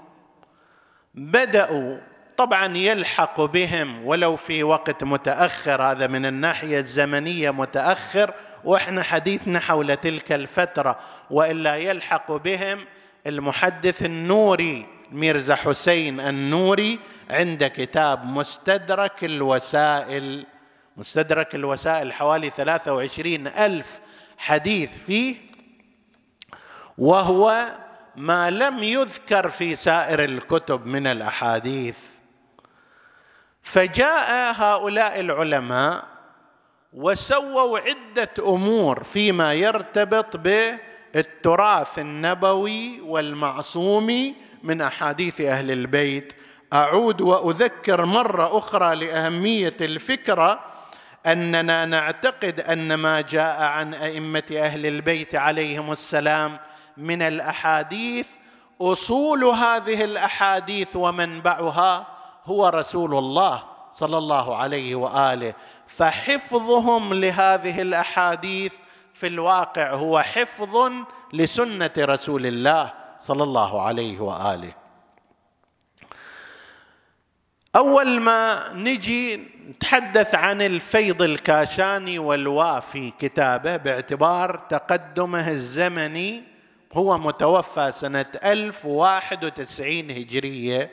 بدأوا 1.16 1.98
طبعا 2.38 2.78
يلحق 2.78 3.42
بهم 3.42 4.06
ولو 4.06 4.36
في 4.36 4.64
وقت 4.64 5.04
متأخر 5.04 5.82
هذا 5.82 6.08
من 6.08 6.26
الناحية 6.26 6.80
الزمنية 6.80 7.52
متأخر 7.52 8.34
وإحنا 8.64 9.04
حديثنا 9.04 9.60
حول 9.60 9.96
تلك 9.96 10.32
الفترة 10.32 11.00
وإلا 11.30 11.76
يلحق 11.76 12.32
بهم 12.32 12.86
المحدث 13.28 14.06
النوري 14.06 14.86
ميرزا 15.12 15.56
حسين 15.56 16.20
النوري 16.20 17.00
عند 17.30 17.64
كتاب 17.64 18.26
مستدرك 18.26 19.24
الوسائل 19.24 20.46
مستدرك 20.98 21.56
الوسائل 21.56 22.14
حوالي 22.14 22.50
23 22.50 23.48
ألف 23.48 24.00
حديث 24.38 24.90
فيه. 25.08 25.51
وهو 27.02 27.66
ما 28.16 28.50
لم 28.50 28.84
يذكر 28.84 29.50
في 29.50 29.76
سائر 29.76 30.24
الكتب 30.24 30.86
من 30.86 31.08
الأحاديث. 31.08 31.98
فجاء 33.62 34.56
هؤلاء 34.58 35.20
العلماء 35.20 36.04
وسووا 36.94 37.80
عدة 37.80 38.30
أمور 38.40 39.04
فيما 39.04 39.54
يرتبط 39.54 40.38
بالتراث 40.38 42.00
النبوي 42.00 43.02
والمعصوم 43.02 44.36
من 44.64 44.82
أحاديث 44.82 45.42
أهل 45.42 45.72
البيت. 45.72 46.34
أعود 46.74 47.22
وأذكر 47.22 48.06
مرة 48.06 48.58
أخرى 48.58 48.96
لأهمية 48.96 49.78
الفكرة 49.82 50.60
أننا 51.26 51.86
نعتقد 51.86 52.60
أن 52.60 52.94
ما 52.94 53.22
جاء 53.22 53.62
عن 53.62 53.94
أئمة 53.94 54.44
أهل 54.54 54.86
البيت 54.86 55.36
عليهم 55.36 55.92
السلام 55.92 56.58
من 56.98 57.22
الأحاديث 57.22 58.28
أصول 58.82 59.44
هذه 59.44 60.04
الأحاديث 60.04 60.96
ومنبعها 60.96 62.08
هو 62.46 62.68
رسول 62.68 63.18
الله 63.18 63.64
صلى 63.92 64.18
الله 64.18 64.56
عليه 64.56 64.96
وآله. 64.96 65.54
فحفظهم 65.88 67.14
لهذه 67.14 67.82
الأحاديث 67.82 68.74
في 69.14 69.28
الواقع 69.28 69.94
هو 69.94 70.20
حفظ 70.20 70.92
لسنة 71.34 71.92
رسول 72.00 72.46
الله 72.46 72.94
صلى 73.20 73.44
الله 73.44 73.82
عليه 73.82 74.20
وآله. 74.20 74.74
أول 77.76 78.20
ما 78.20 78.74
نجي 78.74 79.38
نتحدث 79.70 80.36
عن 80.36 80.62
الفيض 80.62 81.22
الكاشاني 81.22 82.20
والوافي 82.20 83.14
كتابه 83.20 83.78
باعتبار 83.78 84.56
تقدمه 84.70 85.50
الزمني 85.50 86.51
هو 86.94 87.18
متوفى 87.18 87.92
سنة 87.92 88.26
1091 88.44 90.12
هجرية. 90.12 90.92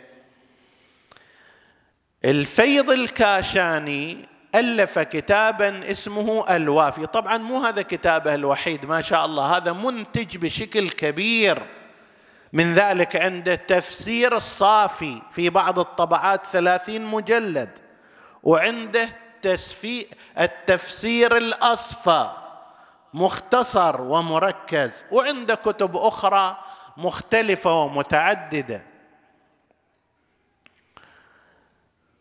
الفيض 2.24 2.90
الكاشاني 2.90 4.28
ألف 4.54 4.98
كتابا 4.98 5.90
اسمه 5.90 6.56
الوافي. 6.56 7.06
طبعا 7.06 7.36
مو 7.36 7.58
هذا 7.58 7.82
كتابه 7.82 8.34
الوحيد 8.34 8.86
ما 8.86 9.02
شاء 9.02 9.26
الله. 9.26 9.56
هذا 9.56 9.72
منتج 9.72 10.36
بشكل 10.36 10.90
كبير. 10.90 11.66
من 12.52 12.74
ذلك 12.74 13.16
عنده 13.16 13.54
تفسير 13.54 14.36
الصافي 14.36 15.22
في 15.32 15.50
بعض 15.50 15.78
الطبعات 15.78 16.46
ثلاثين 16.46 17.04
مجلد 17.04 17.70
وعنده 18.42 19.08
التفسير 20.38 21.36
الأصفى. 21.36 22.30
مختصر 23.14 24.00
ومركز 24.00 25.04
وعنده 25.10 25.54
كتب 25.54 25.96
أخرى 25.96 26.56
مختلفة 26.96 27.82
ومتعددة. 27.82 28.82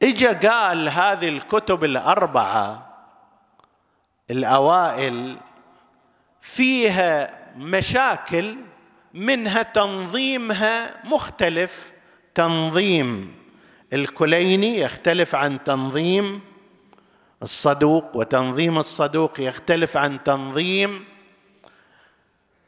إجا 0.03 0.49
قال 0.49 0.89
هذه 0.89 1.29
الكتب 1.29 1.83
الأربعة 1.83 2.93
الأوائل 4.31 5.37
فيها 6.41 7.37
مشاكل 7.55 8.57
منها 9.13 9.63
تنظيمها 9.63 11.05
مختلف. 11.05 11.91
تنظيم 12.35 13.35
الكليني 13.93 14.79
يختلف 14.79 15.35
عن 15.35 15.63
تنظيم 15.63 16.41
الصدوق 17.43 18.15
وتنظيم 18.15 18.77
الصدوق 18.77 19.39
يختلف 19.39 19.97
عن 19.97 20.23
تنظيم 20.23 21.05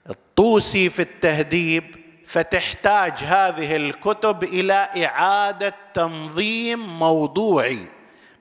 الطوسي 0.09 0.89
في 0.89 1.01
التهذيب 1.01 1.95
فتحتاج 2.27 3.13
هذه 3.13 3.75
الكتب 3.75 4.43
إلى 4.43 4.73
إعادة 4.73 5.75
تنظيم 5.93 6.99
موضوعي 6.99 7.87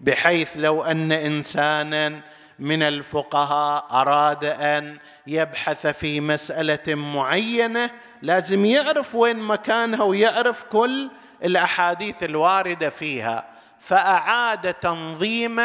بحيث 0.01 0.51
لو 0.57 0.83
أن 0.83 1.13
إنسانا 1.13 2.21
من 2.59 2.83
الفقهاء 2.83 3.87
أراد 3.91 4.45
أن 4.45 4.99
يبحث 5.27 5.87
في 5.87 6.21
مسألة 6.21 6.95
معينة 6.95 7.91
لازم 8.23 8.65
يعرف 8.65 9.15
وين 9.15 9.39
مكانها 9.39 10.03
ويعرف 10.03 10.63
كل 10.63 11.11
الأحاديث 11.45 12.23
الواردة 12.23 12.91
فيها 12.91 13.47
فأعاد 13.81 14.75
تنظيم 14.75 15.61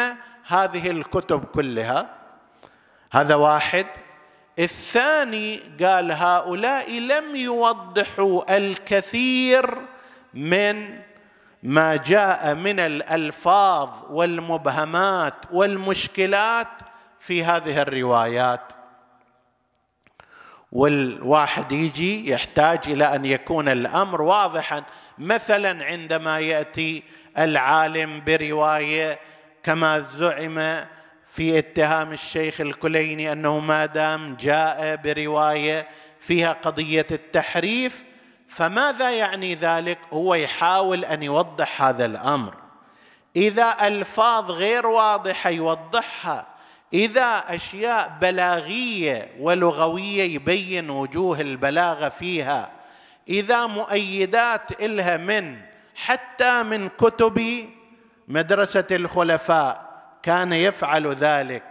هذه 0.46 0.90
الكتب 0.90 1.44
كلها. 1.44 2.10
هذا 3.12 3.34
واحد. 3.34 3.86
الثاني 4.58 5.56
قال 5.84 6.12
هؤلاء 6.12 6.98
لم 6.98 7.36
يوضحوا 7.36 8.56
الكثير 8.56 9.76
من 10.34 10.98
ما 11.62 11.96
جاء 11.96 12.54
من 12.54 12.80
الألفاظ 12.80 13.88
والمبهمات 14.10 15.34
والمشكلات 15.52 16.68
في 17.20 17.44
هذه 17.44 17.82
الروايات. 17.82 18.72
والواحد 20.72 21.72
يجي 21.72 22.30
يحتاج 22.30 22.80
إلى 22.86 23.14
أن 23.14 23.24
يكون 23.24 23.68
الأمر 23.68 24.22
واضحا. 24.22 24.82
مثلا 25.18 25.84
عندما 25.84 26.40
يأتي 26.40 27.02
العالم 27.38 28.22
برواية 28.26 29.18
كما 29.64 30.06
زعم 30.18 30.84
في 31.34 31.58
اتهام 31.58 32.12
الشيخ 32.12 32.60
الكليني 32.60 33.32
أنه 33.32 33.58
ما 33.58 33.86
دام 33.86 34.36
جاء 34.40 34.96
برواية 34.96 35.88
فيها 36.20 36.52
قضية 36.52 37.06
التحريف 37.10 38.02
فماذا 38.48 39.10
يعني 39.10 39.54
ذلك؟ 39.54 39.98
هو 40.12 40.34
يحاول 40.34 41.04
أن 41.04 41.22
يوضح 41.22 41.82
هذا 41.82 42.04
الأمر. 42.04 42.54
إذا 43.36 43.76
ألفاظ 43.86 44.50
غير 44.50 44.86
واضحة 44.86 45.50
يوضحها 45.50 46.46
إذا 46.92 47.44
أشياء 47.48 48.18
بلاغية 48.20 49.30
ولغوية 49.40 50.22
يبين 50.22 50.90
وجوه 50.90 51.40
البلاغة 51.40 52.08
فيها 52.08 52.70
إذا 53.28 53.66
مؤيدات 53.66 54.82
إلها 54.82 55.16
من 55.16 55.60
حتى 55.94 56.62
من 56.62 56.88
كتب 56.88 57.68
مدرسة 58.28 58.86
الخلفاء 58.90 60.02
كان 60.22 60.52
يفعل 60.52 61.06
ذلك. 61.06 61.62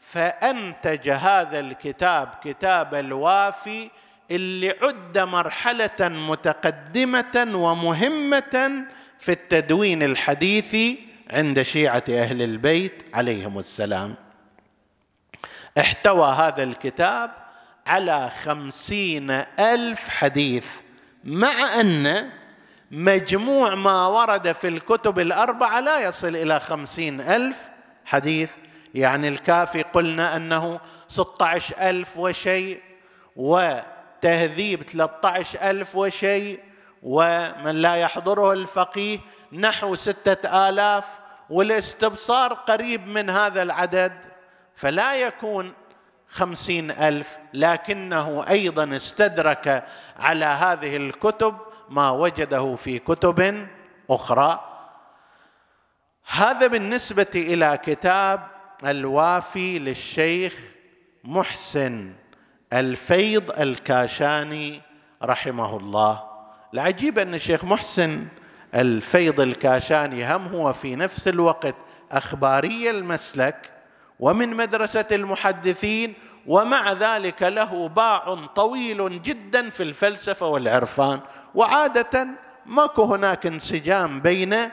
فأنتج 0.00 1.08
هذا 1.08 1.60
الكتاب 1.60 2.28
كتاب 2.44 2.94
الوافي 2.94 3.90
اللي 4.30 4.74
عد 4.82 5.18
مرحلة 5.18 6.08
متقدمة 6.08 7.46
ومهمة 7.54 8.84
في 9.18 9.32
التدوين 9.32 10.02
الحديثي 10.02 10.98
عند 11.30 11.62
شيعة 11.62 12.04
أهل 12.08 12.42
البيت 12.42 13.02
عليهم 13.14 13.58
السلام. 13.58 14.14
احتوى 15.78 16.28
هذا 16.32 16.62
الكتاب 16.62 17.30
على 17.86 18.30
خمسين 18.44 19.30
ألف 19.60 20.08
حديث 20.08 20.66
مع 21.24 21.80
أن 21.80 22.30
مجموع 22.90 23.74
ما 23.74 24.06
ورد 24.06 24.52
في 24.52 24.68
الكتب 24.68 25.18
الأربعة 25.18 25.80
لا 25.80 26.00
يصل 26.00 26.36
إلى 26.36 26.60
خمسين 26.60 27.20
ألف 27.20 27.56
حديث. 28.04 28.50
يعني 28.94 29.28
الكافي 29.28 29.82
قلنا 29.82 30.36
أنه 30.36 30.80
ستة 31.08 31.46
عشر 31.46 31.74
ألف 31.80 32.16
وشيء 32.16 32.82
وتهذيب 33.36 34.82
ثلاثة 34.82 35.28
عشر 35.28 35.70
ألف 35.70 35.96
وشيء 35.96 36.60
ومن 37.02 37.76
لا 37.82 37.96
يحضره 37.96 38.52
الفقيه 38.52 39.18
نحو 39.52 39.94
ستة 39.94 40.68
آلاف 40.68 41.04
والاستبصار 41.50 42.52
قريب 42.52 43.06
من 43.06 43.30
هذا 43.30 43.62
العدد 43.62 44.12
فلا 44.76 45.14
يكون 45.14 45.72
خمسين 46.28 46.90
ألف. 46.90 47.36
لكنه 47.54 48.44
أيضا 48.48 48.96
استدرك 48.96 49.84
على 50.18 50.44
هذه 50.44 50.96
الكتب 50.96 51.56
ما 51.88 52.10
وجده 52.10 52.76
في 52.76 52.98
كتب 52.98 53.66
أخرى. 54.10 54.60
هذا 56.26 56.66
بالنسبة 56.66 57.30
إلى 57.34 57.78
كتاب 57.84 58.46
الوافي 58.86 59.78
للشيخ 59.78 60.64
محسن 61.24 62.12
الفيض 62.72 63.60
الكاشاني 63.60 64.80
رحمه 65.22 65.76
الله. 65.76 66.22
العجيب 66.74 67.18
أن 67.18 67.34
الشيخ 67.34 67.64
محسن 67.64 68.26
الفيض 68.74 69.40
الكاشاني 69.40 70.36
هم 70.36 70.46
هو 70.46 70.72
في 70.72 70.96
نفس 70.96 71.28
الوقت 71.28 71.74
أخباري 72.12 72.90
المسلك 72.90 73.70
ومن 74.20 74.56
مدرسة 74.56 75.06
المحدثين 75.12 76.14
ومع 76.46 76.92
ذلك 76.92 77.42
له 77.42 77.88
باع 77.88 78.46
طويل 78.54 79.22
جدا 79.22 79.70
في 79.70 79.82
الفلسفة 79.82 80.46
والعرفان. 80.46 81.20
وعادة 81.54 82.28
ماكو 82.66 83.04
هناك 83.04 83.46
انسجام 83.46 84.20
بين 84.20 84.70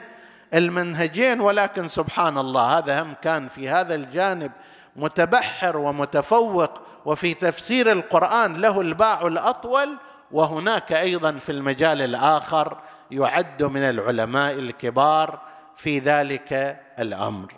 المنهجين 0.54 1.40
ولكن 1.40 1.88
سبحان 1.88 2.38
الله 2.38 2.78
هذا 2.78 3.02
هم 3.02 3.14
كان 3.22 3.48
في 3.48 3.68
هذا 3.68 3.94
الجانب 3.94 4.52
متبحر 4.96 5.76
ومتفوق. 5.76 6.82
وفي 7.04 7.34
تفسير 7.34 7.92
القرآن 7.92 8.60
له 8.60 8.80
الباع 8.80 9.26
الأطول 9.26 9.96
وهناك 10.32 10.92
أيضا 10.92 11.32
في 11.32 11.52
المجال 11.52 12.02
الآخر 12.02 12.78
يعد 13.10 13.62
من 13.62 13.82
العلماء 13.82 14.54
الكبار 14.54 15.40
في 15.76 15.98
ذلك 15.98 16.80
الأمر. 16.98 17.52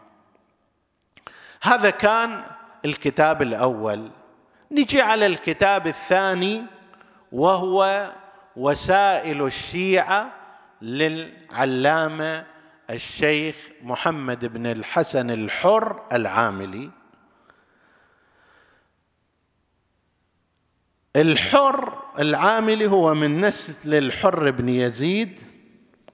هذا 1.62 1.90
كان 1.90 2.42
الكتاب 2.86 3.42
الأول. 3.42 4.10
نجي 4.70 5.02
على 5.02 5.26
الكتاب 5.26 5.86
الثاني 5.86 6.62
وهو 7.32 8.12
وسائل 8.56 9.42
الشيعة 9.42 10.32
للعلامة 10.82 12.46
الشيخ 12.90 13.56
محمد 13.82 14.44
بن 14.44 14.66
الحسن 14.66 15.30
الحر 15.30 16.02
العاملي. 16.12 16.90
الحر 21.16 21.98
العاملي 22.18 22.86
هو 22.86 23.14
من 23.14 23.40
نسل 23.40 23.94
الحر 23.94 24.50
بن 24.50 24.68
يزيد 24.68 25.40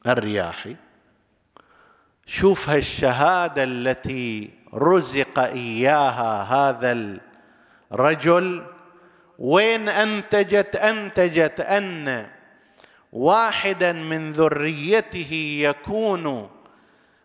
الرياحي. 0.07 0.77
شوف 2.27 2.71
هالشهادة 2.71 3.65
التي 3.65 4.62
رزق 4.75 5.39
إياها 5.39 6.43
هذا 6.43 7.19
الرجل. 7.93 8.65
وين 9.39 9.89
أنتجت؟ 9.89 10.77
أنتجت 10.77 11.61
أن 11.61 12.27
واحدا 13.13 13.93
من 13.93 14.33
ذريته 14.33 15.61
يكون 15.63 16.51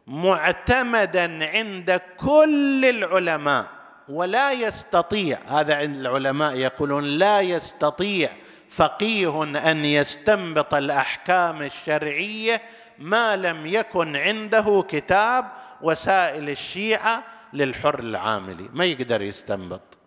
معتمدا 0.07 1.45
عند 1.45 2.01
كل 2.17 2.85
العلماء 2.85 3.65
ولا 4.09 4.51
يستطيع. 4.51 5.39
هذا 5.47 5.81
العلماء 5.81 6.55
يقولون 6.55 7.03
لا 7.03 7.41
يستطيع 7.41 8.29
فقيه 8.69 9.43
أن 9.43 9.85
يستنبط 9.85 10.73
الأحكام 10.73 11.61
الشرعية 11.61 12.61
ما 12.99 13.35
لم 13.35 13.65
يكن 13.65 14.15
عنده 14.15 14.85
كتاب 14.89 15.45
وسائل 15.81 16.49
الشيعة 16.49 17.23
للحر 17.57 17.99
العاملي 17.99 18.69
ما 18.73 18.85
يقدر 18.85 19.21
يستنبط. 19.21 19.97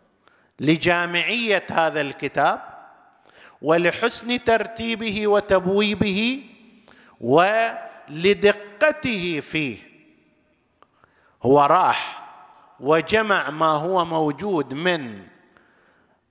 لجامعية 0.60 1.66
هذا 1.70 2.00
الكتاب 2.00 2.60
ولحسن 3.62 4.44
ترتيبه 4.44 5.26
وتبويبه 5.26 6.44
ولدقته 8.10 8.60
فيه. 9.40 9.78
هو 11.42 11.60
راح 11.60 12.28
وجمع 12.80 13.50
ما 13.50 13.66
هو 13.66 14.04
موجود 14.04 14.74
من 14.74 15.26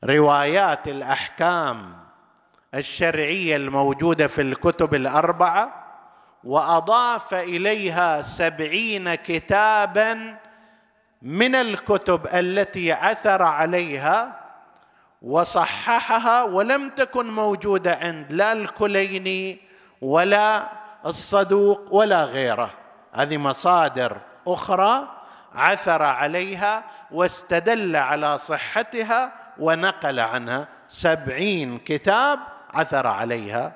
روايات 0.04 0.88
الأحكام 0.88 2.00
الشرعية 2.76 3.56
الموجودة 3.56 4.28
في 4.28 4.42
الكتب 4.42 4.96
الأربعة 4.96 5.86
وأضاف 6.44 7.34
إليها 7.34 8.22
سبعين 8.22 9.16
كتابا 9.16 10.40
من 11.22 11.56
الكتب 11.56 12.28
التي 12.34 12.92
عثر 12.92 13.42
عليها 13.42 14.40
وصححها 15.22 16.44
ولم 16.44 16.90
تكن 16.90 17.32
موجودة 17.32 18.00
عند 18.02 18.34
لا 18.34 18.52
الكليني 18.52 19.60
ولا 20.02 20.70
الصدوق 21.06 21.94
ولا 21.94 22.24
غيره. 22.24 22.70
هذه 23.14 23.38
مصادر 23.38 24.18
أخرى 24.48 25.08
عثر 25.54 26.02
عليها 26.02 26.84
واستدل 27.12 27.96
على 27.96 28.38
صحتها 28.38 29.32
ونقل 29.60 30.20
عنها. 30.20 30.68
سبعين 30.90 31.80
كتاب 31.80 32.40
عثر 32.74 33.08
عليها. 33.08 33.76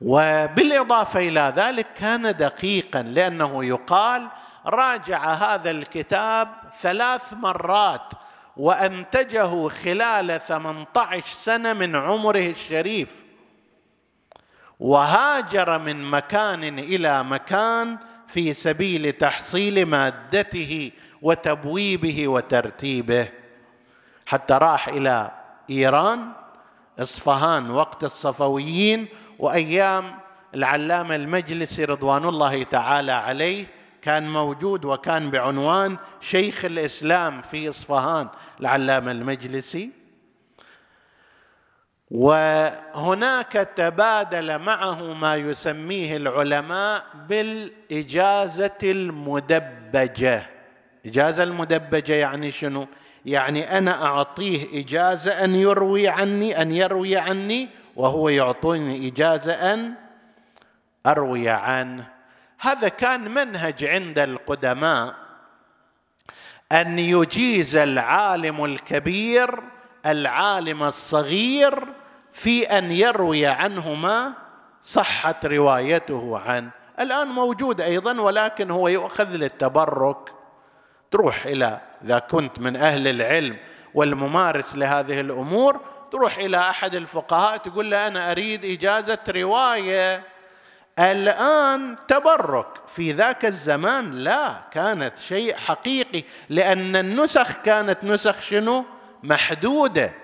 وبالإضافة 0.00 1.20
إلى 1.20 1.52
ذلك 1.56 1.86
كان 1.92 2.36
دقيقا 2.36 3.02
لأنه 3.02 3.64
يقال 3.64 4.28
راجع 4.66 5.32
هذا 5.34 5.70
الكتاب 5.70 6.48
ثلاث 6.80 7.32
مرات 7.32 8.12
وأنتجه 8.56 9.68
خلال 9.68 10.40
18 10.40 11.26
سنة 11.26 11.72
من 11.72 11.96
عمره 11.96 12.46
الشريف. 12.46 13.08
وهاجر 14.80 15.78
من 15.78 16.10
مكان 16.10 16.78
إلى 16.78 17.24
مكان 17.24 17.98
في 18.28 18.54
سبيل 18.54 19.12
تحصيل 19.12 19.86
مادته 19.86 20.90
وتبويبه 21.22 22.28
وترتيبه. 22.28 23.28
حتى 24.26 24.54
راح 24.54 24.88
إلى 24.88 25.30
إيران 25.70 26.32
إصفهان 26.98 27.70
وقت 27.70 28.04
الصفويين 28.04 29.08
وأيام 29.38 30.04
العلامة 30.54 31.14
المجلسي 31.14 31.84
رضوان 31.84 32.24
الله 32.24 32.62
تعالى 32.62 33.12
عليه 33.12 33.66
كان 34.08 34.28
موجود 34.28 34.84
وكان 34.84 35.30
بعنوان 35.30 35.96
شيخ 36.20 36.64
الإسلام 36.64 37.42
في 37.42 37.68
إصفهان 37.68 38.28
العلامة 38.60 39.10
المجلسي. 39.10 39.90
وهناك 42.10 43.52
تبادل 43.76 44.58
معه 44.58 45.14
ما 45.14 45.36
يسميه 45.36 46.16
العلماء 46.16 47.04
بالإجازة 47.28 48.78
المدبجة. 48.82 50.46
إجازة 51.06 51.42
المدبجة 51.42 52.12
يعني 52.12 52.50
شنو؟ 52.50 52.86
يعني 53.26 53.78
أنا 53.78 54.04
أعطيه 54.04 54.80
إجازة 54.80 55.44
أن 55.44 55.54
يروي 55.54 56.08
عني 56.08 56.62
أن 56.62 56.72
يروي 56.72 57.16
عني 57.16 57.68
وهو 57.96 58.28
يعطوني 58.28 59.08
إجازة 59.08 59.52
أن 59.52 59.94
أروي 61.06 61.48
عنه. 61.48 62.17
هذا 62.60 62.88
كان 62.88 63.34
منهج 63.34 63.84
عند 63.84 64.18
القدماء 64.18 65.14
أن 66.72 66.98
يجيز 66.98 67.76
العالم 67.76 68.64
الكبير 68.64 69.62
العالم 70.06 70.82
الصغير 70.82 71.84
في 72.32 72.64
أن 72.64 72.92
يروي 72.92 73.46
عنه 73.46 73.94
ما 73.94 74.32
صحت 74.82 75.46
روايته 75.46 76.38
عنه 76.38 76.70
الآن 77.00 77.28
موجود 77.28 77.80
أيضا 77.80 78.20
ولكن 78.20 78.70
هو 78.70 78.88
يؤخذ 78.88 79.36
للتبرك. 79.36 80.32
تروح 81.10 81.46
إلى 81.46 81.80
إذا 82.04 82.18
كنت 82.18 82.58
من 82.58 82.76
أهل 82.76 83.08
العلم 83.08 83.56
والممارس 83.94 84.76
لهذه 84.76 85.20
الأمور 85.20 85.80
تروح 86.12 86.36
إلى 86.38 86.58
أحد 86.58 86.94
الفقهاء 86.94 87.56
تقول 87.56 87.90
له 87.90 88.06
أنا 88.06 88.30
أريد 88.30 88.64
إجازة 88.64 89.18
رواية. 89.28 90.22
الآن 90.98 91.96
تبرك. 92.08 92.66
في 92.94 93.12
ذاك 93.12 93.44
الزمان 93.44 94.10
لا 94.12 94.64
كانت 94.70 95.18
شيء 95.18 95.56
حقيقي 95.56 96.24
لأن 96.48 96.96
النسخ 96.96 97.56
كانت 97.56 98.04
نسخ 98.04 98.40
شنو؟ 98.40 98.84
محدودة. 99.22 100.14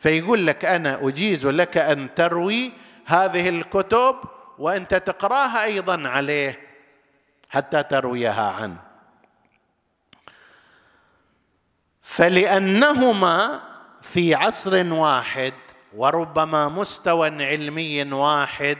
فيقول 0.00 0.46
لك 0.46 0.64
أنا 0.64 1.08
أجيز 1.08 1.46
لك 1.46 1.76
أن 1.76 2.14
تروي 2.14 2.72
هذه 3.06 3.48
الكتب 3.48 4.16
وانت 4.58 4.94
تقراها 4.94 5.64
أيضا 5.64 6.08
عليه 6.08 6.58
حتى 7.50 7.82
ترويها 7.82 8.50
عنه. 8.50 8.76
فلأنهما 12.02 13.60
في 14.02 14.34
عصر 14.34 14.92
واحد 14.92 15.54
وربما 15.96 16.68
مستوى 16.68 17.28
علمي 17.28 18.12
واحد 18.12 18.78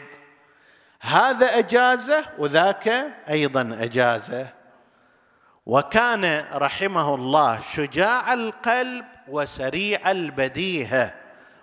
هذا 1.00 1.58
أجازه 1.58 2.24
وذاك 2.38 2.92
أيضا 3.30 3.76
أجازه. 3.80 4.48
وكان 5.66 6.44
رحمه 6.52 7.14
الله 7.14 7.60
شجاع 7.60 8.32
القلب 8.32 9.04
وسريع 9.28 10.10
البديهة 10.10 11.14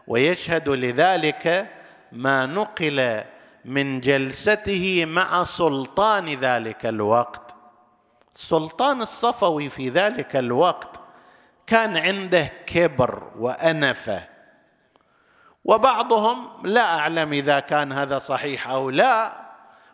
ويشهد 0.07 0.69
لذلك 0.69 1.67
ما 2.11 2.45
نقل 2.45 3.23
من 3.65 3.99
جلسته 3.99 5.05
مع 5.05 5.43
سلطان 5.43 6.29
ذلك 6.29 6.85
الوقت. 6.85 7.55
السلطان 8.35 9.01
الصفوي 9.01 9.69
في 9.69 9.89
ذلك 9.89 10.35
الوقت 10.35 10.99
كان 11.67 11.97
عنده 11.97 12.51
كبر 12.65 13.31
وأنفة. 13.39 14.34
وبعضهم 15.65 16.67
لا 16.67 16.99
أعلم 16.99 17.33
إذا 17.33 17.59
كان 17.59 17.91
هذا 17.91 18.19
صحيح 18.19 18.67
أو 18.67 18.89
لا 18.89 19.45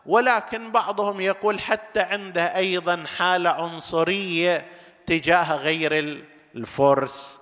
ولكن 0.05 0.71
بعضهم 0.71 1.21
يقول 1.21 1.59
حتى 1.59 1.99
عنده 1.99 2.55
أيضا 2.57 3.03
حالة 3.17 3.49
عنصرية 3.49 4.65
تجاه 5.05 5.55
غير 5.55 6.23
الفرس. 6.55 7.39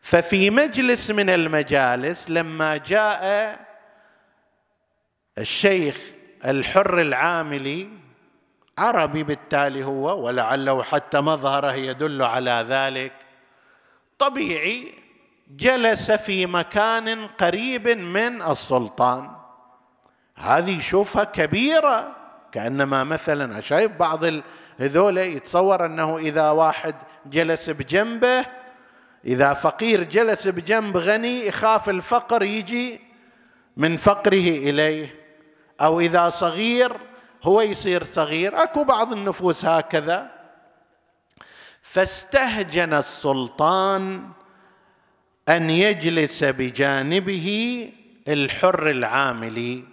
ففي 0.00 0.50
مجلس 0.50 1.10
من 1.10 1.30
المجالس 1.30 2.30
لما 2.30 2.76
جاء 2.76 3.56
الشيخ 5.38 5.96
الحر 6.44 7.00
العاملي 7.00 7.88
عربي 8.78 9.22
بالتالي 9.22 9.84
هو 9.84 10.26
ولعله 10.26 10.82
حتى 10.82 11.20
مظهره 11.20 11.72
يدل 11.72 12.22
على 12.22 12.66
ذلك 12.68 13.12
طبيعي 14.18 15.05
جلس 15.48 16.10
في 16.10 16.46
مكان 16.46 17.26
قريب 17.26 17.88
من 17.88 18.42
السلطان. 18.42 19.30
هذه 20.36 20.78
يشوفها 20.78 21.24
كبيرة 21.24 22.16
كأنما 22.52 23.04
مثلا 23.04 23.60
شايف 23.60 23.92
بعض 23.92 24.24
هذول 24.78 25.18
يتصور 25.18 25.86
أنه 25.86 26.16
إذا 26.16 26.50
واحد 26.50 26.94
جلس 27.26 27.70
بجنبه 27.70 28.44
إذا 29.24 29.54
فقير 29.54 30.02
جلس 30.02 30.48
بجنب 30.48 30.96
غني 30.96 31.46
يخاف 31.46 31.88
الفقر 31.88 32.42
يجي 32.42 33.00
من 33.76 33.96
فقره 33.96 34.48
إليه. 34.58 35.26
أو 35.80 36.00
إذا 36.00 36.28
صغير 36.28 37.00
هو 37.42 37.60
يصير 37.60 38.04
صغير. 38.04 38.62
أكو 38.62 38.84
بعض 38.84 39.12
النفوس 39.12 39.64
هكذا. 39.64 40.30
فاستهجن 41.82 42.94
السلطان 42.94 44.28
أن 45.48 45.70
يجلس 45.70 46.44
بجانبه 46.44 47.88
الحر 48.28 48.90
العاملي 48.90 49.84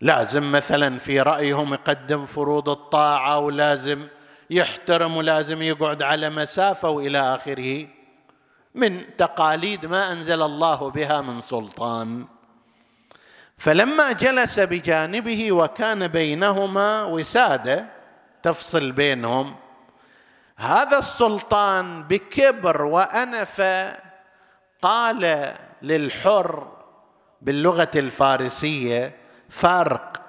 لازم 0.00 0.52
مثلا 0.52 0.98
في 0.98 1.20
رأيهم 1.20 1.74
يقدم 1.74 2.26
فروض 2.26 2.68
الطاعة 2.68 3.38
ولازم 3.38 4.06
يحترم 4.50 5.16
ولازم 5.16 5.62
يقعد 5.62 6.02
على 6.02 6.30
مسافة 6.30 6.88
وإلى 6.88 7.18
آخره. 7.18 7.86
من 8.74 9.16
تقاليد 9.16 9.86
ما 9.86 10.12
أنزل 10.12 10.42
الله 10.42 10.90
بها 10.90 11.20
من 11.20 11.40
سلطان. 11.40 12.24
فلما 13.58 14.12
جلس 14.12 14.60
بجانبه 14.60 15.52
وكان 15.52 16.08
بينهما 16.08 17.04
وسادة 17.04 17.86
تفصل 18.42 18.92
بينهم 18.92 19.56
هذا 20.56 20.98
السلطان 20.98 22.02
بكبر 22.02 22.82
وأنف 22.82 23.60
قال 24.82 25.54
للحر 25.82 26.68
باللغة 27.42 27.90
الفارسية 27.96 29.16
فرق 29.48 30.22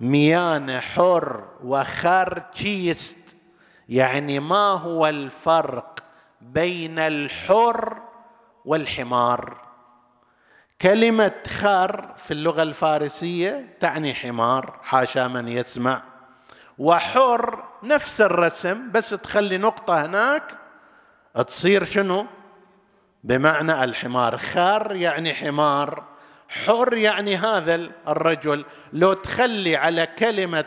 ميان 0.00 0.80
حر 0.80 1.44
وخرتشيست 1.64 3.36
يعني 3.88 4.40
ما 4.40 4.70
هو 4.70 5.06
الفرق 5.06 6.00
بين 6.40 6.98
الحر 6.98 8.02
والحمار. 8.64 9.64
كلمة 10.80 11.32
خر 11.46 12.14
في 12.16 12.30
اللغة 12.30 12.62
الفارسية 12.62 13.76
تعني 13.80 14.14
حمار 14.14 14.80
حاشا 14.82 15.28
من 15.28 15.48
يسمع. 15.48 16.02
وحر 16.78 17.64
نفس 17.82 18.20
الرسم 18.20 18.90
بس 18.90 19.10
تخلي 19.10 19.58
نقطة 19.58 20.04
هناك 20.04 20.42
تصير 21.46 21.84
شنو؟ 21.84 22.26
بمعنى 23.24 23.84
الحمار. 23.84 24.38
خر 24.38 24.96
يعني 24.96 25.34
حمار 25.34 26.04
حر 26.48 26.94
يعني 26.94 27.36
هذا 27.36 27.74
الرجل. 28.08 28.64
لو 28.92 29.12
تخلي 29.12 29.76
على 29.76 30.06
كلمة 30.06 30.64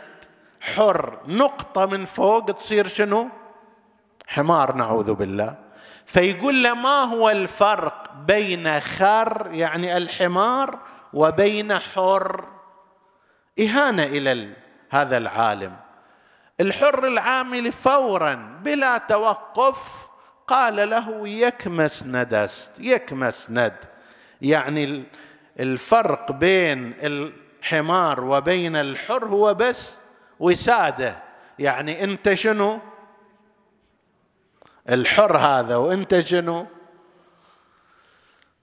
حر 0.60 1.18
نقطة 1.26 1.86
من 1.86 2.04
فوق 2.04 2.44
تصير 2.44 2.86
شنو؟ 2.86 3.28
حمار 4.26 4.74
نعوذ 4.74 5.14
بالله. 5.14 5.58
فيقول 6.06 6.62
له 6.62 6.74
ما 6.74 7.02
هو 7.02 7.30
الفرق 7.30 8.12
بين 8.12 8.80
خر 8.80 9.48
يعني 9.52 9.96
الحمار 9.96 10.78
وبين 11.12 11.78
حر؟ 11.78 12.44
إهانة 13.60 14.04
إلى 14.04 14.52
هذا 14.90 15.16
العالم. 15.16 15.76
الحر 16.60 17.06
العامل 17.06 17.72
فورا 17.72 18.60
بلا 18.64 18.98
توقف 18.98 20.07
قال 20.48 20.90
له 20.90 21.28
يكمس 21.28 22.04
ندست 22.06 22.70
يكمس 22.78 23.50
ند. 23.50 23.76
يعني 24.42 25.04
الفرق 25.60 26.32
بين 26.32 26.94
الحمار 27.02 28.24
وبين 28.24 28.76
الحر 28.76 29.24
هو 29.24 29.54
بس 29.54 29.96
وسادة. 30.40 31.22
يعني 31.58 32.04
انت 32.04 32.34
شنو؟ 32.34 32.78
الحر 34.88 35.36
هذا 35.36 35.76
وانت 35.76 36.20
شنو؟ 36.20 36.66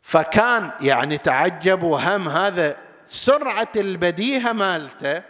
فكان 0.01 0.71
يعني 0.81 1.17
تعجب 1.17 1.83
وهم 1.83 2.29
هذا 2.29 2.77
سرعة 3.05 3.71
البديهة 3.75 4.51
مالته. 4.51 5.21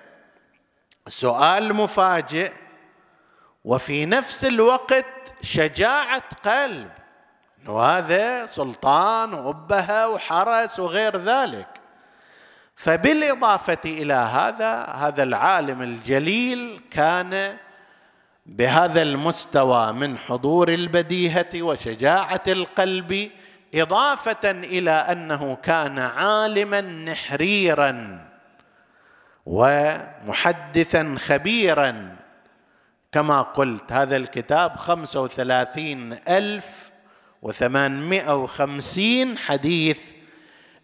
سؤال 1.07 1.73
مفاجئ. 1.73 2.51
وفي 3.65 4.05
نفس 4.05 4.45
الوقت 4.45 5.05
شجاعة 5.45 6.23
قلب. 6.43 6.89
وهذا 7.67 8.47
سلطان 8.47 9.33
وأبهة 9.33 10.09
وحرس 10.09 10.79
وغير 10.79 11.17
ذلك. 11.17 11.67
فبالإضافة 12.75 13.77
إلى 13.85 14.13
هذا 14.13 14.83
هذا 14.83 15.23
العالم 15.23 15.81
الجليل 15.81 16.81
كان 16.91 17.57
بهذا 18.45 19.01
المستوى 19.01 19.93
من 19.93 20.17
حضور 20.17 20.69
البديهة 20.69 21.61
وشجاعة 21.61 22.43
القلب 22.47 23.31
إضافة 23.75 24.51
إلى 24.51 24.91
أنه 24.91 25.57
كان 25.63 25.99
عالما 25.99 26.81
نحريرا 26.81 28.25
ومحدثا 29.45 31.15
خبيرا. 31.19 32.15
كما 33.15 33.41
قلت 33.41 33.91
هذا 33.91 34.15
الكتاب 34.15 34.75
خمسة 34.75 35.21
وثلاثين 35.21 36.13
ألف 36.27 36.89
وثمانمائة 37.41 38.35
وخمسين 38.35 39.37
حديث. 39.37 39.99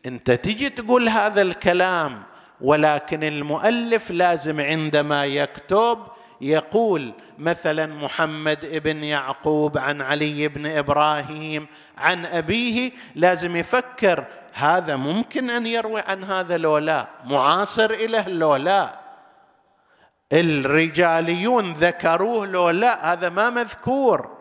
أنت 0.06 0.32
تجي 0.32 0.70
تقول 0.70 1.10
هذا 1.10 1.42
الكلام 1.42 2.24
ولكن 2.62 3.24
المؤلف 3.24 4.12
لازم 4.12 4.62
عندما 4.62 5.26
يكتب 5.26 5.98
يقول 6.42 7.14
مثلا 7.40 7.86
محمد 7.86 8.66
ابن 8.66 9.04
يعقوب 9.04 9.78
عن 9.78 10.02
علي 10.02 10.48
بن 10.48 10.66
إبراهيم 10.66 11.68
عن 11.98 12.26
أبيه 12.26 12.92
لازم 13.16 13.56
يفكر 13.56 14.26
هذا 14.54 14.96
ممكن 14.96 15.50
أن 15.50 15.66
يروي 15.68 16.02
عن 16.02 16.24
هذا 16.24 16.58
لو 16.58 16.78
لا 16.78 17.08
معاصر 17.26 18.08
له 18.08 18.28
لو 18.28 18.56
لا. 18.56 19.01
الرجاليون 20.34 21.74
ذكروه 21.74 22.48
لو 22.48 22.70
لا 22.70 23.14
هذا 23.14 23.30
ما 23.30 23.50
مذكور. 23.50 24.38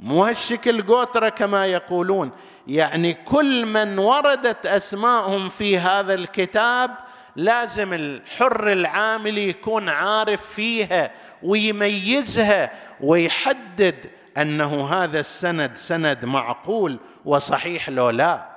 مو 0.00 0.24
هالشكل 0.24 0.82
قوترة 0.82 1.28
كما 1.28 1.66
يقولون. 1.66 2.30
يعني 2.66 3.14
كل 3.14 3.66
من 3.66 3.98
وردت 3.98 4.66
أسماءهم 4.66 5.48
في 5.48 5.78
هذا 5.78 6.14
الكتاب 6.14 6.90
لازم 7.36 7.92
الحر 7.92 8.72
العامل 8.72 9.38
يكون 9.38 9.88
عارف 9.88 10.46
فيها 10.54 11.10
ويميزها 11.42 12.70
ويحدد 13.00 14.10
أنه 14.38 14.88
هذا 14.88 15.20
السند 15.20 15.76
سند 15.76 16.24
معقول 16.24 16.98
وصحيح 17.24 17.88
لو 17.88 18.10
لا. 18.10 18.48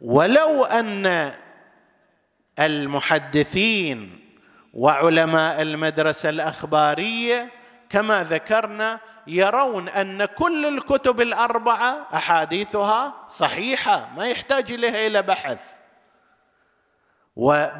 ولو 0.00 0.64
أن 0.64 1.32
المحدثين 2.58 4.19
وعلماء 4.74 5.62
المدرسة 5.62 6.28
الأخبارية 6.28 7.50
كما 7.90 8.24
ذكرنا 8.24 9.00
يرون 9.26 9.88
أن 9.88 10.24
كل 10.24 10.66
الكتب 10.66 11.20
الأربعة 11.20 12.06
أحاديثها 12.14 13.14
صحيحة 13.30 14.08
ما 14.16 14.26
يحتاج 14.26 14.72
إليها 14.72 15.06
إلى 15.06 15.22
بحث. 15.22 15.58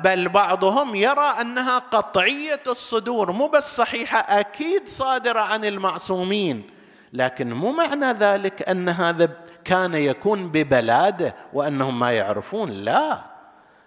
بل 0.05 0.29
بعضهم 0.29 0.95
يرى 0.95 1.35
أنها 1.41 1.79
قطعية 1.79 2.63
الصدور 2.67 3.33
مو 3.33 3.49
بس 3.49 3.77
صحيحة 3.77 4.19
أكيد 4.19 4.89
صادرة 4.89 5.41
عن 5.41 5.65
المعصومين. 5.65 6.71
لكن 7.13 7.53
مو 7.53 7.73
معنى 7.73 8.13
ذلك 8.13 8.69
أن 8.69 8.89
هذا 8.89 9.29
كان 9.65 9.95
يكون 9.95 10.49
ببلاده 10.49 11.35
وأنهم 11.53 11.99
ما 11.99 12.13
يعرفون 12.13 12.71
لا. 12.71 13.30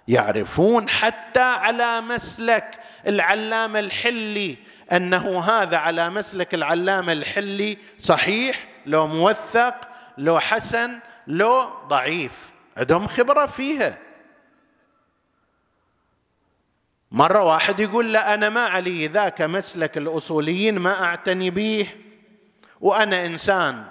يعرفون 0.08 0.90
حتى 0.90 1.40
على 1.40 2.02
مسلك 2.02 2.80
العلامة 3.08 3.80
الحلي. 3.80 4.58
أنه 4.92 5.40
هذا 5.40 5.78
على 5.78 6.10
مسلك 6.10 6.54
العلامة 6.54 7.12
الحلي 7.12 7.78
صحيح 8.00 8.68
لو 8.86 9.08
موثق 9.08 9.76
لو 10.18 10.40
حسن 10.40 11.00
لو 11.28 11.70
ضعيف. 11.88 12.52
عندهم 12.78 13.08
خبرة 13.08 13.46
فيها. 13.46 13.98
مرة 17.12 17.44
واحد 17.44 17.80
يقول 17.80 18.14
لا 18.14 18.34
أنا 18.34 18.50
ما 18.50 18.62
علي 18.62 19.08
ذاك 19.08 19.42
مسلك 19.42 19.98
الأصوليين 19.98 20.80
ما 20.80 21.04
أعتني 21.04 21.50
به. 21.50 21.88
وأنا 22.82 23.26
إنسان 23.26 23.86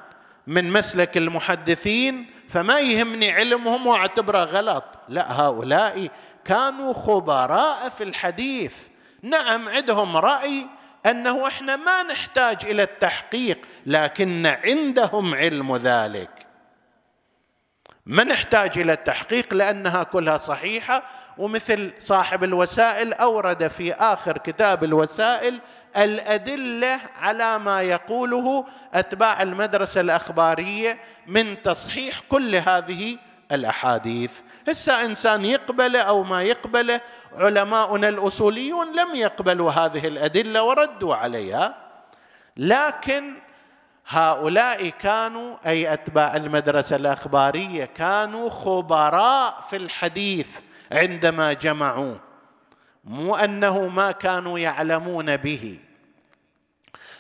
من 0.47 0.71
مسلك 0.73 1.17
المحدثين 1.17 2.32
فما 2.53 2.81
يهمني 2.81 3.33
علمهم 3.33 3.87
واعتبره 3.87 4.45
غلط. 4.45 4.85
لا 5.09 5.41
هؤلاء 5.41 6.09
كانوا 6.45 6.93
خبراء 6.93 7.89
في 7.89 8.05
الحديث. 8.05 8.77
نعم 9.23 9.69
عندهم 9.69 10.17
رأي 10.17 10.67
أنه 11.07 11.47
إحنا 11.47 11.77
ما 11.77 12.03
نحتاج 12.03 12.65
إلى 12.65 12.83
التحقيق 12.83 13.59
لكن 13.87 14.47
عندهم 14.47 15.35
علم 15.35 15.77
ذلك. 15.77 16.31
ما 18.07 18.25
نحتاج 18.25 18.79
إلى 18.79 18.93
التحقيق 18.93 19.55
لأنها 19.55 20.03
كلها 20.03 20.39
صحيحة 20.39 21.03
ومثل 21.39 21.93
صاحب 21.99 22.45
الوسائل 22.45 23.12
أورد 23.12 23.68
في 23.68 23.93
آخر 23.93 24.39
كتاب 24.39 24.85
الوسائل 24.85 25.61
الأدلة 25.97 27.01
على 27.16 27.59
ما 27.59 27.83
يقوله 27.83 28.66
أتباع 28.95 29.43
المدرسة 29.43 30.01
الأخبارية 30.01 30.99
من 31.26 31.62
تصحيح 31.62 32.20
كل 32.28 32.57
هذه 32.57 33.18
الأحاديث. 33.53 34.30
هسه 34.68 35.05
إنسان 35.05 35.45
يقبله 35.45 36.01
أو 36.01 36.22
ما 36.22 36.43
يقبله 36.43 37.01
علماؤنا 37.37 38.09
الأصوليون 38.09 38.97
لم 38.97 39.14
يقبلوا 39.14 39.70
هذه 39.70 40.07
الأدلة 40.07 40.62
وردوا 40.62 41.14
عليها. 41.14 41.74
لكن 42.57 43.35
هؤلاء 44.09 44.89
كانوا 44.89 45.57
أي 45.66 45.93
أتباع 45.93 46.37
المدرسة 46.37 46.97
الأخبارية 46.97 47.85
كانوا 47.85 48.51
خبراء 48.51 49.61
في 49.70 49.76
الحديث. 49.76 50.47
عندما 50.93 51.53
جمعوه 51.53 52.20
مو 53.05 53.34
أنه 53.34 53.88
ما 53.88 54.11
كانوا 54.11 54.59
يعلمون 54.59 55.36
به. 55.36 55.78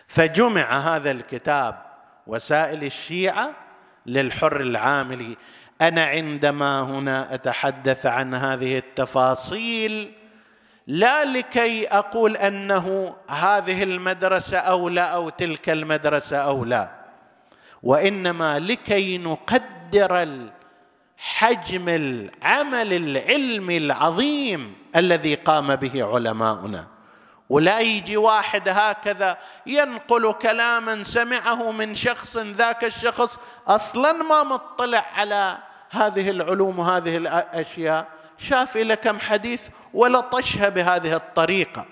فجمع 0.06 0.78
هذا 0.78 1.10
الكتاب 1.10 1.82
وسائل 2.26 2.84
الشيعة 2.84 3.50
للحر 4.06 4.60
العاملي 4.60 5.36
أنا 5.80 6.04
عندما 6.04 6.82
هنا 6.82 7.34
أتحدث 7.34 8.06
عن 8.06 8.34
هذه 8.34 8.78
التفاصيل 8.78 10.12
لا 10.86 11.24
لكي 11.24 11.86
أقول 11.88 12.36
أنه 12.36 13.16
هذه 13.30 13.82
المدرسة 13.82 14.58
اولى 14.58 15.00
أو 15.00 15.28
تلك 15.28 15.70
المدرسة 15.70 16.36
اولى 16.36 16.90
وإنما 17.82 18.58
لكي 18.58 19.18
نقدر 19.18 20.22
حجم 21.24 21.88
العمل 21.88 22.92
العلمي 22.92 23.76
العظيم 23.76 24.74
الذي 24.96 25.34
قام 25.34 25.76
به 25.76 26.04
علماؤنا. 26.04 26.86
ولا 27.48 27.80
يجي 27.80 28.16
واحد 28.16 28.68
هكذا 28.68 29.38
ينقل 29.66 30.32
كلاما 30.32 31.04
سمعه 31.04 31.70
من 31.70 31.94
شخص 31.94 32.36
ذاك 32.36 32.84
الشخص 32.84 33.38
أصلا 33.66 34.12
ما 34.12 34.42
مطلع 34.42 35.06
على 35.14 35.58
هذه 35.90 36.30
العلوم 36.30 36.78
وهذه 36.78 37.16
الأشياء. 37.16 38.08
شاف 38.38 38.76
إلى 38.76 38.96
كم 38.96 39.18
حديث 39.20 39.68
ولطشها 39.94 40.68
بهذه 40.68 41.16
الطريقة. 41.16 41.86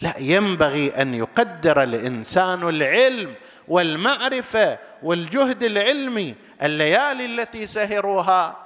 لا 0.00 0.14
ينبغي 0.18 1.02
أن 1.02 1.14
يقدر 1.14 1.82
الإنسان 1.82 2.68
العلم 2.68 3.34
والمعرفة 3.68 4.78
والجهد 5.02 5.62
العلمي 5.62 6.34
الليالي 6.62 7.26
التي 7.26 7.66
سهروها 7.66 8.56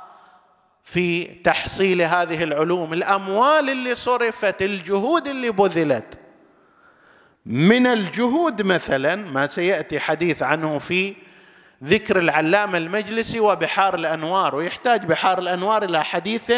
في 0.84 1.24
تحصيل 1.24 2.02
هذه 2.02 2.42
العلوم 2.42 2.92
الأموال 2.92 3.70
اللي 3.70 3.94
صرفت 3.94 4.62
الجهود 4.62 5.28
اللي 5.28 5.50
بذلت. 5.50 6.18
من 7.46 7.86
الجهود 7.86 8.62
مثلا 8.62 9.16
ما 9.16 9.46
سيأتي 9.46 10.00
حديث 10.00 10.42
عنه 10.42 10.78
في 10.78 11.14
ذكر 11.84 12.18
العلامة 12.18 12.78
المجلسي 12.78 13.40
وبحار 13.40 13.94
الأنوار 13.94 14.54
ويحتاج 14.54 15.04
بحار 15.04 15.38
الأنوار 15.38 15.84
إلى 15.84 16.04
حديث 16.04 16.52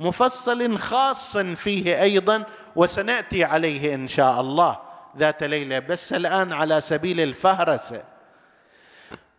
مفصل 0.00 0.78
خاص 0.78 1.36
فيه 1.36 2.02
أيضا 2.02 2.44
وسنأتي 2.76 3.44
عليه 3.44 3.94
إن 3.94 4.08
شاء 4.08 4.40
الله. 4.40 4.87
ذات 5.16 5.42
ليلة 5.42 5.78
بس 5.78 6.12
الآن 6.12 6.52
على 6.52 6.80
سبيل 6.80 7.20
الفهرسة. 7.20 8.02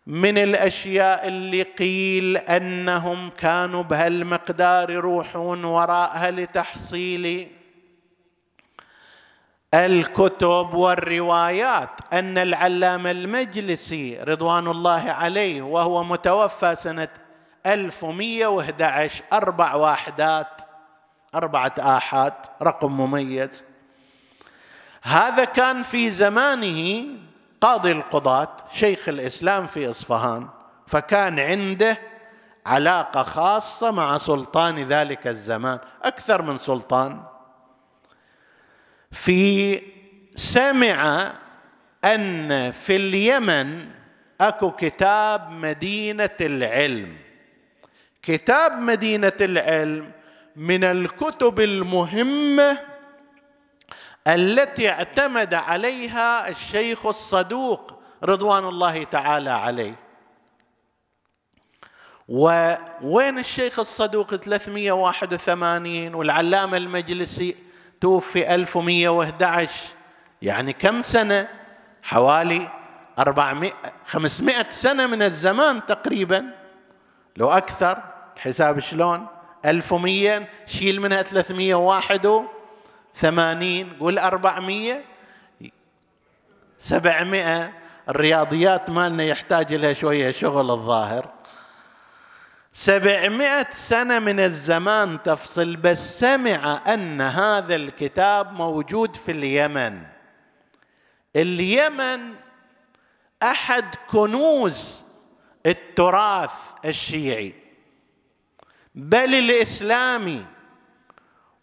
من 0.06 0.38
الأشياء 0.38 1.28
اللي 1.28 1.62
قيل 1.62 2.36
أنهم 2.36 3.30
كانوا 3.30 3.82
بهالمقدار 3.82 4.90
يروحون 4.90 5.64
وراءها 5.64 6.30
لتحصيل 6.30 7.48
الكتب 9.74 10.74
والروايات 10.74 11.90
أن 12.12 12.38
العلامة 12.38 13.10
المجلسي 13.10 14.22
رضوان 14.22 14.68
الله 14.68 15.10
عليه 15.10 15.62
وهو 15.62 16.04
متوفى 16.04 16.76
سنة 16.76 17.08
1111 17.66 19.24
أربع 19.32 19.74
واحدات 19.74 20.62
أربعة 21.34 21.74
آحاد 21.78 22.32
رقم 22.62 22.92
مميز. 22.92 23.64
هذا 25.02 25.44
كان 25.44 25.82
في 25.82 26.10
زمانه 26.10 27.06
قاضي 27.60 27.92
القضاة 27.92 28.56
شيخ 28.72 29.08
الإسلام 29.08 29.66
في 29.66 29.90
إصفهان 29.90 30.48
فكان 30.86 31.38
عنده 31.38 31.98
علاقة 32.66 33.22
خاصة 33.22 33.90
مع 33.90 34.18
سلطان 34.18 34.78
ذلك 34.78 35.26
الزمان 35.26 35.78
أكثر 36.02 36.42
من 36.42 36.58
سلطان. 36.58 37.22
في 39.10 39.80
سمع 40.34 41.32
أن 42.04 42.72
في 42.72 42.96
اليمن 42.96 43.88
أكو 44.40 44.70
كتاب 44.70 45.50
مدينة 45.50 46.36
العلم. 46.40 47.16
كتاب 48.22 48.72
مدينة 48.72 49.32
العلم 49.40 50.12
من 50.56 50.84
الكتب 50.84 51.60
المهمة 51.60 52.89
التي 54.26 54.90
اعتمد 54.90 55.54
عليها 55.54 56.48
الشيخ 56.48 57.06
الصدوق 57.06 58.00
رضوان 58.24 58.64
الله 58.64 59.04
تعالى 59.04 59.50
عليه. 59.50 59.94
ووين 62.28 63.38
الشيخ 63.38 63.78
الصدوق 63.78 64.36
381 64.36 66.14
والعلامة 66.14 66.76
المجلسي 66.76 67.56
توفي 68.00 68.54
1111 68.54 69.70
يعني 70.42 70.72
كم 70.72 71.02
سنة؟ 71.02 71.48
حوالي 72.02 72.68
400 73.18 73.72
500 74.06 74.62
سنة 74.70 75.06
من 75.06 75.22
الزمان 75.22 75.86
تقريبا. 75.86 76.44
لو 77.36 77.50
أكثر 77.50 78.02
الحساب 78.36 78.80
شلون؟ 78.80 79.26
1100 79.64 80.48
شيل 80.66 81.00
منها 81.00 81.22
301 81.22 82.26
ثمانين 83.16 83.92
قول 84.00 84.18
أربعمية. 84.18 85.04
سبعمائة 86.78 87.72
الرياضيات 88.08 88.90
مالنا 88.90 89.24
يحتاج 89.24 89.74
لها 89.74 89.92
شوية 89.92 90.30
شغل 90.30 90.70
الظاهر. 90.70 91.32
سبعمائة 92.72 93.66
سنة 93.72 94.18
من 94.18 94.40
الزمان 94.40 95.22
تفصل 95.22 95.76
بس 95.76 96.20
سمع 96.20 96.82
أن 96.86 97.20
هذا 97.20 97.74
الكتاب 97.74 98.52
موجود 98.52 99.16
في 99.16 99.32
اليمن. 99.32 100.02
اليمن 101.36 102.34
أحد 103.42 103.94
كنوز 104.10 105.04
التراث 105.66 106.52
الشيعي 106.84 107.54
بل 108.94 109.34
الإسلامي. 109.34 110.46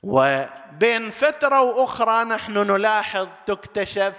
وبين 0.07 1.09
فترة 1.09 1.61
وأخرى 1.61 2.23
نحن 2.23 2.57
نلاحظ 2.57 3.27
تكتشف 3.45 4.13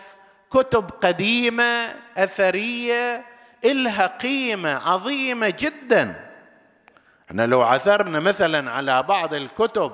كتب 0.50 0.90
قديمة 0.90 1.94
أثرية 2.16 3.24
إلها 3.64 4.06
قيمة 4.06 4.70
عظيمة 4.70 5.54
جدا. 5.58 6.30
إحنا 7.28 7.46
لو 7.46 7.62
عثرنا 7.62 8.20
مثلا 8.20 8.70
على 8.70 9.02
بعض 9.02 9.34
الكتب 9.34 9.92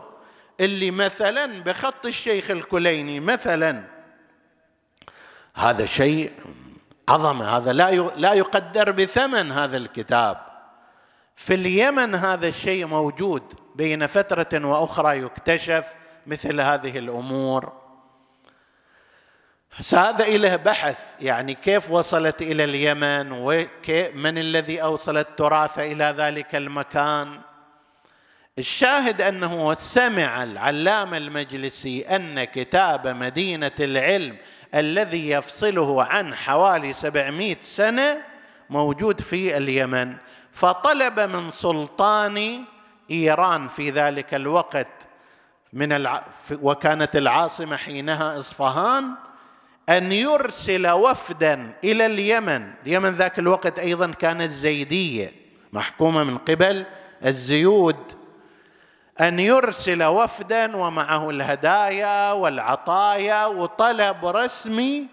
اللي 0.61 0.90
مثلا 0.90 1.62
بخط 1.62 2.07
الشيخ 2.07 2.51
الكليني 2.51 3.20
مثلا 3.20 3.84
هذا 5.55 5.86
شيء 5.86 6.32
عظمة 7.09 7.57
هذا 7.57 7.72
لا 7.72 7.90
لا 8.16 8.32
يقدر 8.32 8.90
بثمن 8.90 9.53
هذا 9.53 9.76
الكتاب. 9.76 10.36
في 11.36 11.55
اليمن 11.55 12.14
هذا 12.14 12.49
الشيء 12.49 12.86
موجود. 12.86 13.64
بين 13.75 14.07
فترة 14.07 14.66
وأخرى 14.66 15.18
يكتشف 15.18 15.85
مثل 16.27 16.61
هذه 16.61 16.99
الأمور. 16.99 17.72
هذا 19.93 20.27
إله 20.27 20.57
بحث 20.57 20.99
يعني 21.20 21.55
كيف 21.55 21.91
وصلت 21.91 22.43
إلى 22.43 22.64
اليمن؟ 22.64 23.33
ومن 23.33 24.39
الذي 24.39 24.83
أوصل 24.83 25.16
التراث 25.16 25.79
إلى 25.79 26.14
ذلك 26.18 26.55
المكان؟ 26.55 27.41
الشاهد 28.59 29.22
أنه 29.22 29.75
سمع 29.75 30.43
العلامة 30.43 31.16
المجلسي 31.16 32.03
أن 32.03 32.45
كتاب 32.45 33.09
مدينة 33.09 33.72
العلم 33.81 34.37
الذي 34.75 35.31
يفصله 35.31 36.05
عن 36.05 36.35
حوالي 36.35 36.93
سبعمائة 36.93 37.57
سنة 37.61 38.22
موجود 38.70 39.20
في 39.20 39.57
اليمن. 39.57 40.16
فطلب 40.53 41.20
من 41.20 41.51
سلطان 41.51 42.64
إيران 43.11 43.69
في 43.69 43.91
ذلك 43.91 44.35
الوقت 44.35 45.09
من 45.73 45.93
الع... 45.93 46.25
وكانت 46.63 47.17
العاصمة 47.17 47.77
حينها 47.77 48.41
إصفهان 48.41 49.11
أن 49.89 50.13
يرسل 50.13 50.89
وفدا 50.89 51.73
إلى 51.85 52.07
اليمن، 52.07 52.71
اليمن 52.87 53.11
ذاك 53.11 53.39
الوقت 53.39 53.79
أيضا 53.79 54.11
كانت 54.11 54.51
زيدية 54.51 55.33
محكومة 55.73 56.25
من 56.25 56.39
قبل 56.39 56.87
الزيود. 57.25 58.13
أن 59.21 59.41
يرسل 59.41 60.03
وفدا 60.03 60.77
ومعه 60.77 61.31
الهدايا 61.31 62.33
والعطايا 62.33 63.47
وطلب 63.47 64.27
رسمي 64.27 65.07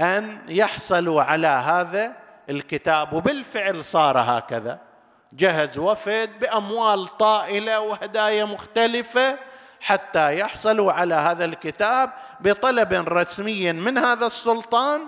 أن 0.00 0.38
يحصلوا 0.48 1.22
على 1.22 1.48
هذا 1.48 2.12
الكتاب. 2.50 3.12
وبالفعل 3.12 3.84
صار 3.84 4.18
هكذا. 4.18 4.89
جهز 5.32 5.78
وفد 5.78 6.30
بأموال 6.40 7.06
طائلة 7.06 7.80
وهدايا 7.80 8.44
مختلفة 8.44 9.38
حتى 9.80 10.38
يحصلوا 10.38 10.92
على 10.92 11.14
هذا 11.14 11.44
الكتاب 11.44 12.10
بطلب 12.40 12.92
رسمي 12.92 13.72
من 13.72 13.98
هذا 13.98 14.26
السلطان. 14.26 15.00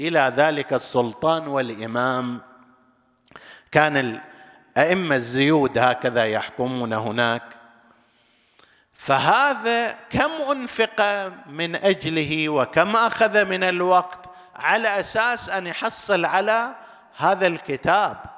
إلى 0.00 0.32
ذلك 0.36 0.72
السلطان 0.72 1.46
والإمام. 1.46 2.40
كان 3.72 4.20
الأئمة 4.76 5.16
الزيود 5.16 5.78
هكذا 5.78 6.26
يحكمون 6.26 6.92
هناك. 6.92 7.42
فهذا 8.94 9.92
كم 10.10 10.30
أنفق 10.50 11.30
من 11.46 11.76
أجله 11.76 12.48
وكم 12.48 12.96
أخذ 12.96 13.44
من 13.44 13.64
الوقت 13.64 14.18
على 14.56 15.00
أساس 15.00 15.48
أن 15.48 15.66
يحصل 15.66 16.24
على 16.24 16.74
هذا 17.16 17.46
الكتاب؟ 17.46 18.33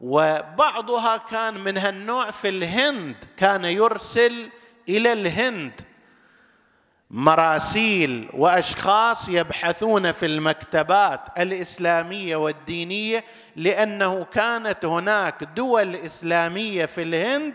وبعضها 0.00 1.16
كان 1.16 1.54
من 1.54 1.78
هالنوع 1.78 2.30
في 2.30 2.48
الهند 2.48 3.16
كان 3.36 3.64
يرسل 3.64 4.48
إلى 4.88 5.12
الهند. 5.12 5.80
مراسيل 7.10 8.28
وأشخاص 8.32 9.28
يبحثون 9.28 10.12
في 10.12 10.26
المكتبات 10.26 11.20
الإسلامية 11.38 12.36
والدينية 12.36 13.24
لأنه 13.56 14.24
كانت 14.24 14.84
هناك 14.84 15.44
دول 15.44 15.96
إسلامية 15.96 16.86
في 16.86 17.02
الهند 17.02 17.54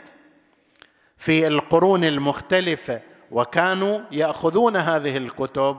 في 1.17 1.47
القرون 1.47 2.03
المختلفة 2.03 3.01
وكانوا 3.31 4.01
يأخذون 4.11 4.75
هذه 4.77 5.17
الكتب. 5.17 5.77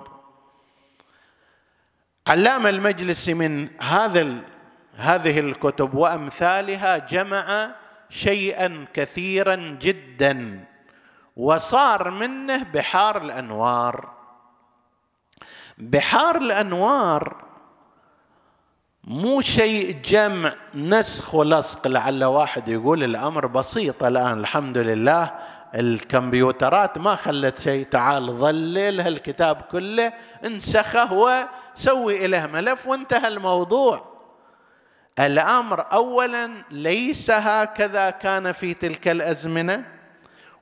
علام 2.27 2.67
المجلس 2.67 3.29
من 3.29 3.69
هذا 3.83 4.21
هذه 4.97 5.41
الكتب 5.41 5.95
وأمثالها 5.95 6.99
جمع 6.99 7.71
شيئا 8.11 8.87
كثيرا 8.95 9.55
جدا 9.57 10.65
وصار 11.37 12.11
منه 12.11 12.63
بحار 12.63 13.23
الأنوار. 13.23 14.17
بحار 15.79 16.37
الأنوار 16.37 17.45
مو 19.05 19.41
شيء 19.41 20.01
جمع 20.05 20.55
نسخ 20.75 21.35
ولصق 21.35 21.87
لعل 21.87 22.25
واحد 22.25 22.69
يقول 22.69 23.05
الأمر 23.05 23.47
بسيط 23.47 24.05
الآن 24.05 24.41
الحمد 24.41 24.79
لله 24.79 25.35
الكمبيوترات 25.75 26.99
ما 26.99 27.15
خلت 27.15 27.61
شيء 27.61 27.87
تعال 27.87 28.33
ظلل 28.33 29.01
هالكتاب 29.01 29.57
كله 29.57 30.13
انسخه 30.45 31.13
وسوي 31.13 32.27
له 32.27 32.47
ملف 32.47 32.87
وانتهى 32.87 33.29
الموضوع. 33.29 34.16
الأمر 35.19 35.93
اولا 35.93 36.51
ليس 36.71 37.31
هكذا 37.31 38.11
كان 38.11 38.53
في 38.53 38.75
تلك 38.75 39.09
الأزمنة 39.09 39.85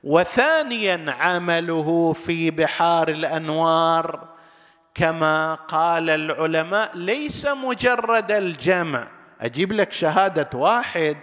وثانيا 0.03 1.11
عمله 1.19 2.13
في 2.13 2.51
بحار 2.51 3.09
الأنوار 3.09 4.27
كما 4.93 5.53
قال 5.55 6.09
العلماء 6.09 6.97
ليس 6.97 7.45
مجرد 7.45 8.31
الجمع. 8.31 9.07
أجيب 9.41 9.73
لك 9.73 9.91
شهادة 9.91 10.49
واحد 10.53 11.17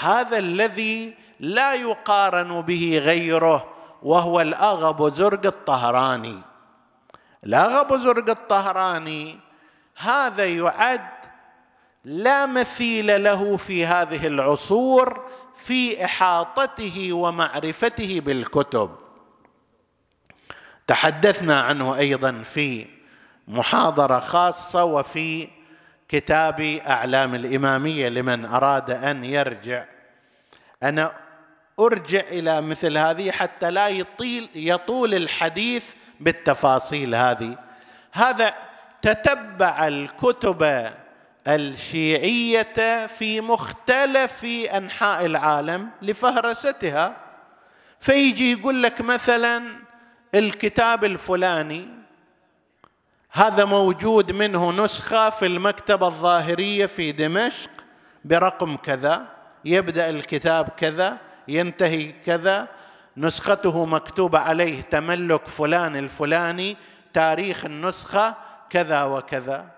هذا 0.00 0.38
الذي 0.38 1.14
لا 1.40 1.74
يقارن 1.74 2.60
به 2.60 3.02
غيره 3.04 3.74
وهو 4.02 4.40
الأغب 4.40 5.08
زرق 5.08 5.46
الطهراني. 5.46 6.40
الأغب 7.46 7.96
زرق 8.00 8.30
الطهراني 8.30 9.38
هذا 9.96 10.46
يعد 10.46 11.13
لا 12.04 12.46
مثيل 12.46 13.24
له 13.24 13.56
في 13.56 13.86
هذه 13.86 14.26
العصور 14.26 15.24
في 15.56 16.04
إحاطته 16.04 17.12
ومعرفته 17.12 18.20
بالكتب. 18.20 18.90
تحدثنا 20.86 21.60
عنه 21.60 21.96
أيضا 21.96 22.42
في 22.42 22.86
محاضرة 23.48 24.18
خاصة 24.18 24.84
وفي 24.84 25.48
كتاب 26.08 26.60
أعلام 26.86 27.34
الإمامية 27.34 28.08
لمن 28.08 28.44
أراد 28.44 28.90
أن 28.90 29.24
يرجع. 29.24 29.86
أنا 30.82 31.12
أرجع 31.80 32.20
إلى 32.20 32.60
مثل 32.60 32.98
هذه 32.98 33.30
حتى 33.30 33.70
لا 33.70 33.88
يطيل 33.88 34.48
يطول 34.54 35.14
الحديث 35.14 35.84
بالتفاصيل 36.20 37.14
هذه. 37.14 37.58
هذا 38.12 38.54
تتبع 39.02 39.86
الكتب 39.86 40.90
الشيعية 41.46 43.06
في 43.06 43.40
مختلف 43.40 44.44
أنحاء 44.74 45.26
العالم 45.26 45.90
لفهرستها. 46.02 47.16
فيجي 48.00 48.52
يقول 48.52 48.82
لك 48.82 49.00
مثلا 49.00 49.62
الكتاب 50.34 51.04
الفلاني 51.04 51.88
هذا 53.30 53.64
موجود 53.64 54.32
منه 54.32 54.84
نسخة 54.84 55.30
في 55.30 55.46
المكتبة 55.46 56.06
الظاهرية 56.06 56.86
في 56.86 57.12
دمشق 57.12 57.70
برقم 58.24 58.76
كذا 58.76 59.26
يبدأ 59.64 60.10
الكتاب 60.10 60.68
كذا 60.68 61.18
ينتهي 61.48 62.12
كذا 62.26 62.68
نسخته 63.16 63.84
مكتوب 63.84 64.36
عليه 64.36 64.80
تملك 64.80 65.46
فلان 65.46 65.96
الفلاني 65.96 66.76
تاريخ 67.12 67.64
النسخة 67.64 68.34
كذا 68.70 69.04
وكذا. 69.04 69.73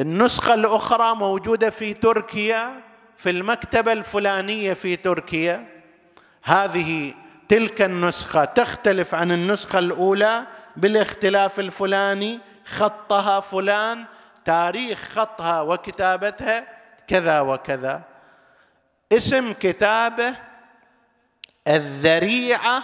النسخة 0.00 0.54
الأخرى 0.54 1.14
موجودة 1.14 1.70
في 1.70 1.94
تركيا 1.94 2.80
في 3.16 3.30
المكتبة 3.30 3.92
الفلانية 3.92 4.72
في 4.72 4.96
تركيا. 4.96 5.66
هذه 6.42 7.14
تلك 7.48 7.82
النسخة 7.82 8.44
تختلف 8.44 9.14
عن 9.14 9.32
النسخة 9.32 9.78
الأولى 9.78 10.46
بالاختلاف 10.76 11.60
الفلاني. 11.60 12.40
خطها 12.66 13.40
فلان 13.40 14.04
تاريخ 14.44 14.98
خطها 14.98 15.60
وكتابتها 15.60 16.66
كذا 17.06 17.40
وكذا. 17.40 18.02
اسم 19.12 19.52
كتابه 19.52 20.34
الذريعة 21.68 22.82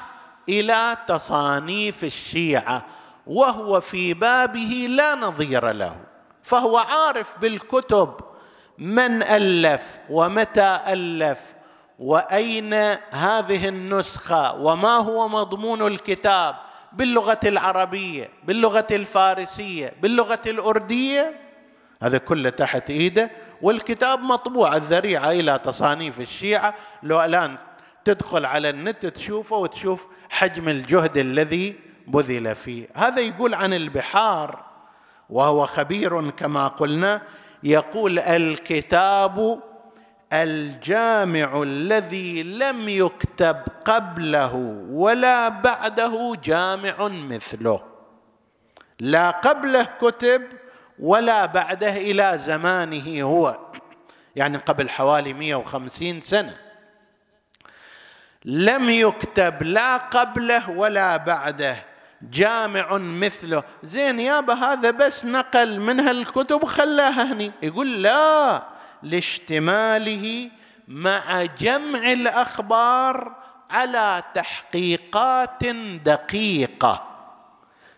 إلى 0.48 0.96
تصانيف 1.06 2.04
الشيعة 2.04 2.86
وهو 3.26 3.80
في 3.80 4.14
بابه 4.14 4.86
لا 4.90 5.14
نظير 5.14 5.72
له. 5.72 6.05
فهو 6.46 6.76
عارف 6.76 7.38
بالكتب 7.40 8.14
من 8.78 9.22
ألف 9.22 9.98
ومتى 10.10 10.78
ألف 10.86 11.38
وأين 11.98 12.74
هذه 13.10 13.68
النسخة 13.68 14.54
وما 14.54 14.96
هو 14.96 15.28
مضمون 15.28 15.86
الكتاب 15.86 16.56
باللغة 16.92 17.40
العربية 17.44 18.30
باللغة 18.44 18.86
الفارسية 18.90 19.92
باللغة 20.02 20.42
الأردية؟ 20.46 21.40
هذا 22.02 22.18
كله 22.18 22.50
تحت 22.50 22.90
إيده 22.90 23.30
والكتاب 23.62 24.20
مطبوع 24.20 24.76
الذريعة 24.76 25.30
إلى 25.30 25.60
تصانيف 25.64 26.20
الشيعة. 26.20 26.74
لو 27.02 27.24
الآن 27.24 27.56
تدخل 28.04 28.44
على 28.44 28.70
النت 28.70 29.06
تشوفه 29.06 29.56
وتشوف 29.56 30.06
حجم 30.30 30.68
الجهد 30.68 31.16
الذي 31.16 31.74
بذل 32.06 32.54
فيه. 32.54 32.88
هذا 32.94 33.20
يقول 33.20 33.54
عن 33.54 33.74
البحار. 33.74 34.65
وهو 35.30 35.66
خبير 35.66 36.30
كما 36.30 36.68
قلنا 36.68 37.22
يقول 37.62 38.18
الكتاب 38.18 39.60
الجامع 40.32 41.62
الذي 41.62 42.42
لم 42.42 42.88
يكتب 42.88 43.56
قبله 43.84 44.54
ولا 44.90 45.48
بعده 45.48 46.32
جامع 46.44 47.08
مثله. 47.08 47.82
لا 49.00 49.30
قبله 49.30 49.88
كتب 50.00 50.42
ولا 50.98 51.46
بعده 51.46 51.96
إلى 51.96 52.38
زمانه 52.38 53.22
هو 53.22 53.58
يعني 54.36 54.56
قبل 54.56 54.90
حوالي 54.90 55.32
150 55.32 56.20
سنة. 56.20 56.56
لم 58.44 58.90
يكتب 58.90 59.62
لا 59.62 59.96
قبله 59.96 60.70
ولا 60.70 61.16
بعده. 61.16 61.76
جامع 62.30 62.98
مثله. 62.98 63.62
زين 63.82 64.20
يابا 64.20 64.54
هذا 64.54 64.90
بس 64.90 65.24
نقل 65.24 65.80
من 65.80 66.00
هالكتب 66.00 66.62
وخلاها 66.62 67.32
هني. 67.32 67.52
يقول 67.62 68.02
لا 68.02 68.62
لاشتماله 69.02 70.50
مع 70.88 71.44
جمع 71.44 72.12
الأخبار 72.12 73.36
على 73.70 74.22
تحقيقات 74.34 75.66
دقيقة. 76.04 77.06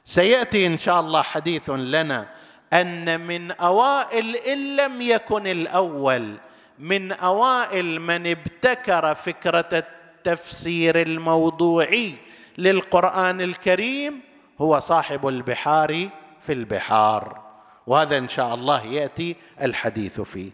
سيأتي 0.05 0.66
إن 0.66 0.79
شاء 0.79 1.01
الله 1.01 1.22
حديث 1.22 1.70
لنا 1.70 2.29
أن 2.72 3.20
من 3.20 3.51
أوائل 3.53 4.37
إن 4.37 4.76
لم 4.76 5.01
يكن 5.01 5.47
الأول 5.47 6.37
من 6.79 7.12
أوائل 7.12 8.01
من 8.01 8.26
ابتكر 8.26 9.14
فكرة 9.14 9.68
التفسير 9.72 11.03
الموضوعي 11.03 12.14
للقرآن 12.59 13.40
الكريم 13.40 14.20
هو 14.61 14.80
صاحب 14.80 15.28
البحار 15.28 16.09
في 16.40 16.52
البحار. 16.52 17.40
وهذا 17.86 18.18
إن 18.18 18.28
شاء 18.28 18.54
الله 18.54 18.84
يأتي 18.84 19.36
الحديث 19.62 20.20
فيه. 20.20 20.50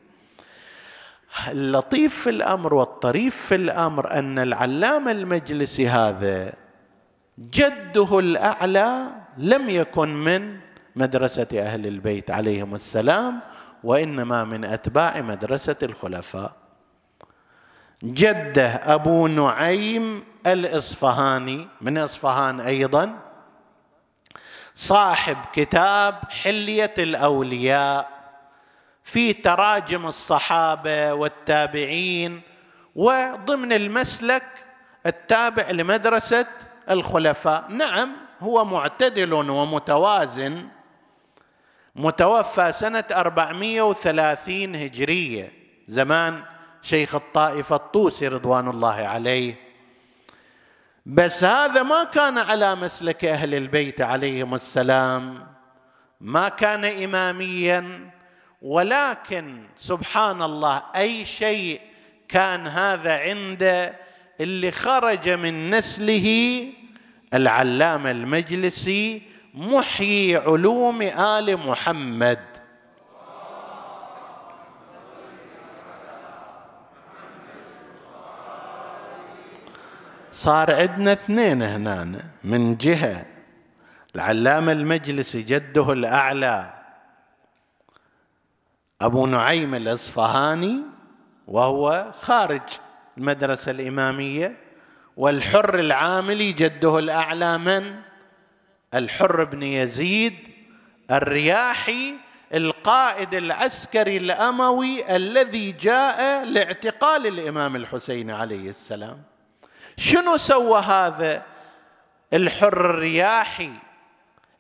اللطيف 1.49 2.15
في 2.23 2.31
الأمر 2.31 2.75
والطريف 2.75 3.37
في 3.37 3.55
الأمر 3.55 4.13
أن 4.13 4.39
العلامة 4.39 5.11
المجلسي 5.11 5.89
هذا 5.89 6.53
جده 7.39 8.19
الأعلى 8.19 9.07
لم 9.39 9.69
يكن 9.69 10.09
من 10.09 10.59
مدرسة 10.97 11.47
أهل 11.55 11.87
البيت 11.87 12.31
عليهم 12.31 12.75
السلام 12.75 13.41
وإنما 13.85 14.45
من 14.45 14.65
أتباع 14.65 15.21
مدرسة 15.21 15.77
الخلفاء. 15.83 16.53
جده 18.05 18.67
أبو 18.69 19.27
نعيم 19.27 20.25
الإصفهاني 20.47 21.69
من 21.81 21.99
إصفهان 21.99 22.61
أيضا 22.61 23.19
صاحب 24.75 25.37
كتاب 25.53 26.15
حلية 26.43 26.95
الأولياء 26.99 28.09
في 29.05 29.33
تراجم 29.33 30.07
الصحابة 30.07 31.13
والتابعين 31.15 32.41
وضمن 32.95 33.73
المسلك 33.73 34.45
التابع 35.07 35.71
لمدرسة 35.71 36.47
الخلفاء. 36.91 37.65
نعم 37.69 38.13
هو 38.41 38.65
معتدل 38.65 39.33
ومتوازن 39.33 40.69
متوفى 41.97 42.73
سنة 42.73 43.05
430 43.13 44.77
هجرية 44.77 45.53
زمان 45.89 46.43
شيخ 46.83 47.15
الطائفة 47.15 47.77
الطوسي 47.77 48.29
رضوان 48.29 48.69
الله 48.69 48.95
عليه. 48.95 49.64
بس 51.07 51.45
هذا 51.45 51.83
ما 51.83 52.05
كان 52.05 52.39
على 52.39 52.75
مسلك 52.75 53.25
أهل 53.25 53.55
البيت 53.55 54.01
عليهم 54.01 54.55
السلام 54.55 55.47
ما 56.21 56.49
كان 56.49 56.85
إماميا 56.85 58.11
ولكن 58.63 59.67
سبحان 59.77 60.43
الله 60.43 60.83
أي 60.97 61.25
شيء 61.25 61.81
كان 62.29 62.67
هذا 62.67 63.17
عند 63.17 63.93
اللي 64.41 64.71
خرج 64.71 65.29
من 65.29 65.71
نسله 65.71 66.67
العلامة 67.35 68.11
المجلسي 68.11 69.23
محيي 69.55 70.37
علوم 70.37 71.03
آل 71.03 71.57
محمد. 71.57 72.54
صار 80.35 80.75
عندنا 80.75 81.13
اثنين 81.13 81.63
هنا 81.63 82.25
من 82.45 82.77
جهة. 82.77 83.27
العلامة 84.15 84.73
المجلسي 84.73 85.43
جده 85.43 85.93
الأعلى 85.93 86.75
أبو 89.01 89.27
نعيم 89.27 89.75
الإصفهاني 89.75 90.83
وهو 91.47 92.11
خارج 92.21 92.63
المدرسة 93.19 93.71
الإمامية 93.71 94.57
والحر 95.17 95.79
العاملي 95.79 96.53
جده 96.53 96.99
الأعلى 96.99 97.59
من؟ 97.59 97.97
الحر 98.95 99.45
بن 99.45 99.63
يزيد 99.63 100.35
الرياحي 101.11 102.15
القائد 102.55 103.35
العسكري 103.35 104.17
الأموي 104.17 105.17
الذي 105.17 105.73
جاء 105.73 106.45
لاعتقال 106.45 107.27
الإمام 107.27 107.77
الحسين 107.77 108.31
عليه 108.31 108.71
السلام. 108.71 109.34
شنو 109.97 110.37
سوى 110.37 110.81
هذا 110.81 111.43
الحر 112.33 112.91
الرياحي 112.91 113.71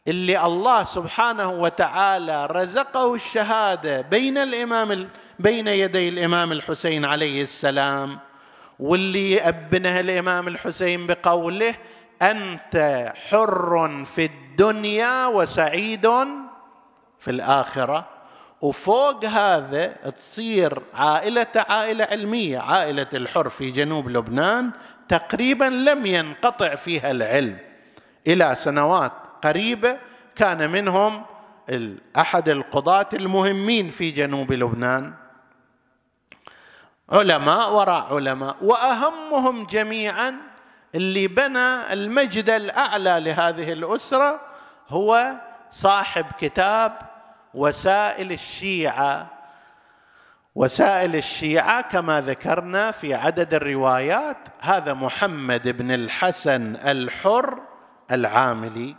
اللي 0.08 0.46
الله 0.46 0.84
سبحانه 0.84 1.50
وتعالى 1.50 2.46
رزقه 2.46 3.14
الشهادة 3.14 4.00
بين 4.00 4.38
الإمام 4.38 5.08
بين 5.38 5.68
يدي 5.68 6.08
الإمام 6.08 6.52
الحسين 6.52 7.04
عليه 7.04 7.42
السلام 7.42 8.18
واللي 8.80 9.32
يأبنها 9.32 10.00
الإمام 10.00 10.48
الحسين 10.48 11.06
بقوله 11.06 11.74
أنت 12.22 13.12
حر 13.30 14.04
في 14.14 14.24
الدنيا 14.24 15.26
وسعيد 15.26 16.06
في 17.18 17.30
الآخرة. 17.30 18.14
وفوق 18.60 19.24
هذا 19.24 19.86
تصير 19.86 20.82
عائلة 20.94 21.46
عائلة 21.56 22.04
علمية 22.04 22.58
عائلة 22.58 23.06
الحر 23.14 23.48
في 23.48 23.70
جنوب 23.70 24.08
لبنان 24.08 24.70
تقريبا 25.08 25.64
لم 25.64 26.06
ينقطع 26.06 26.74
فيها 26.74 27.10
العلم. 27.10 27.58
إلى 28.26 28.54
سنوات 28.54 29.12
قريبة 29.44 29.98
كان 30.36 30.70
منهم 30.70 31.24
أحد 32.16 32.48
القضاة 32.48 33.06
المهمين 33.12 33.88
في 33.88 34.10
جنوب 34.10 34.52
لبنان. 34.52 35.14
علماء 37.10 37.72
وراء 37.72 38.14
علماء. 38.14 38.56
وأهمهم 38.62 39.66
جميعا 39.66 40.34
اللي 40.94 41.28
بنى 41.28 41.92
المجد 41.92 42.50
الأعلى 42.50 43.20
لهذه 43.20 43.72
الأسرة 43.72 44.40
هو 44.88 45.34
صاحب 45.70 46.26
كتاب 46.38 46.98
وسائل 47.54 48.32
الشيعة. 48.32 49.33
وسائل 50.54 51.16
الشيعة 51.16 51.80
كما 51.80 52.20
ذكرنا 52.20 52.90
في 52.90 53.14
عدد 53.14 53.54
الروايات 53.54 54.36
هذا 54.60 54.94
محمد 54.94 55.68
بن 55.68 55.90
الحسن 55.90 56.76
الحر 56.76 57.60
العاملي. 58.10 58.96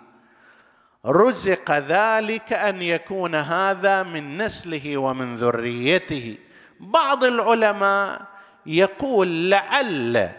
رزق 1.05 1.71
ذلك 1.71 2.53
أن 2.53 2.81
يكون 2.81 3.35
هذا 3.35 4.03
من 4.03 4.37
نسله 4.37 4.97
ومن 4.97 5.35
ذريته. 5.35 6.37
بعض 6.79 7.23
العلماء 7.23 8.21
يقول 8.65 9.49
لعل 9.49 10.29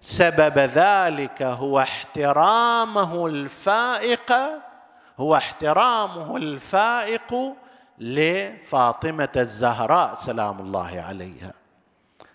سبب 0.00 0.58
ذلك 0.58 1.42
هو 1.42 1.80
احترامه 1.80 3.26
الفائق 3.26 4.32
هو 5.20 5.36
احترامه 5.36 6.36
الفائق 6.36 7.34
لفاطمة 8.00 9.28
الزهراء 9.36 10.14
سلام 10.14 10.60
الله 10.60 11.04
عليها. 11.08 11.52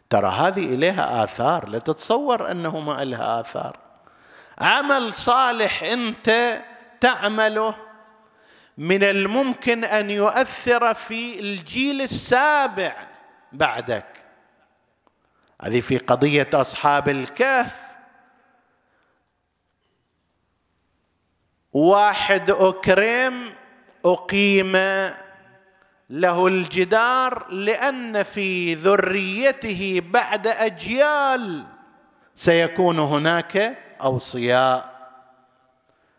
ترى 0.09 0.32
هذه 0.32 0.74
إليها 0.74 1.24
آثار 1.24 1.68
لا 1.70 1.80
تتصور 1.80 2.51
انه 2.51 2.80
ما 2.80 3.03
لها 3.03 3.39
آثار. 3.39 3.80
عمل 4.59 5.14
صالح 5.14 5.84
أنت 5.84 6.61
تعمله 7.01 7.76
من 8.78 9.03
الممكن 9.03 9.84
أن 9.84 10.09
يؤثر 10.09 10.93
في 10.93 11.39
الجيل 11.39 12.01
السابع 12.01 12.95
بعدك. 13.51 14.05
هذه 15.61 15.82
في 15.82 15.97
قضية 15.97 16.49
أصحاب 16.53 17.09
الكهف. 17.09 17.76
واحد 21.74 22.51
أكرم 22.51 23.53
أقيم 24.05 24.76
له 26.10 26.47
الجدار 26.47 27.47
لأن 27.51 28.24
في 28.24 28.76
ذريته 28.76 30.01
بعد 30.06 30.47
أجيال 30.47 31.66
سيكون 32.36 32.99
هناك 32.99 33.78
أوصياء. 34.01 34.93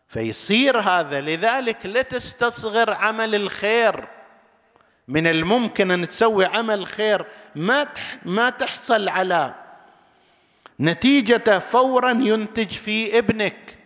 فيصير 0.08 0.78
هذا 0.78 1.20
لذلك 1.20 1.86
لا 1.86 2.02
تستصغر 2.02 2.92
عمل 2.94 3.34
الخير. 3.34 4.08
من 5.08 5.26
الممكن 5.26 5.90
أن 5.90 6.08
تسوي 6.08 6.44
عمل 6.44 6.86
خير. 6.86 7.26
ما 7.54 7.88
ما 8.24 8.50
تحصل 8.50 9.08
على 9.08 9.54
نتيجته 10.80 11.58
فورا 11.58 12.10
ينتج 12.10 12.68
في 12.68 13.18
ابنك 13.18 13.78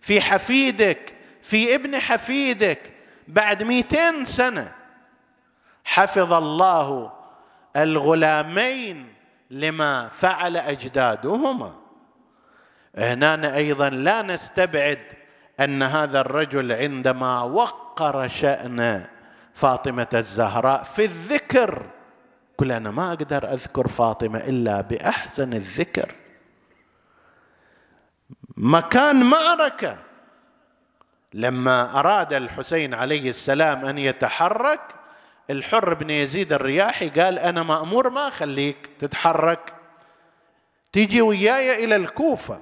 في 0.00 0.20
حفيدك 0.20 1.14
في 1.42 1.74
ابن 1.74 1.98
حفيدك 1.98 2.80
بعد 3.28 3.62
مئتين 3.62 4.24
سنة. 4.24 4.83
حفظ 5.84 6.32
الله 6.32 7.12
الغلامين 7.76 9.14
لما 9.50 10.08
فعل 10.08 10.56
أجدادهما. 10.56 11.74
هنا 12.96 13.56
أيضا 13.56 13.90
لا 13.90 14.22
نستبعد 14.22 15.12
أن 15.60 15.82
هذا 15.82 16.20
الرجل 16.20 16.72
عندما 16.72 17.42
وقر 17.42 18.28
شأن 18.28 19.06
فاطمة 19.54 20.06
الزهراء 20.14 20.82
في 20.82 21.04
الذكر 21.04 21.86
قل 22.58 22.72
أنا 22.72 22.90
ما 22.90 23.08
أقدر 23.08 23.52
أذكر 23.52 23.88
فاطمة 23.88 24.38
إلا 24.38 24.80
بأحسن 24.80 25.52
الذكر. 25.52 26.14
مكان 28.56 29.22
معركة. 29.24 29.98
لما 31.34 32.00
أراد 32.00 32.32
الحسين 32.32 32.94
عليه 32.94 33.28
السلام 33.28 33.84
أن 33.84 33.98
يتحرك 33.98 34.80
الحر 35.50 35.94
بن 35.94 36.10
يزيد 36.10 36.52
الرياحي 36.52 37.08
قال 37.08 37.38
أنا 37.38 37.62
مأمور 37.62 38.10
ما 38.10 38.28
أخليك 38.28 38.90
تتحرك. 38.98 39.74
تيجي 40.92 41.22
وياي 41.22 41.84
إلى 41.84 41.96
الكوفة. 41.96 42.60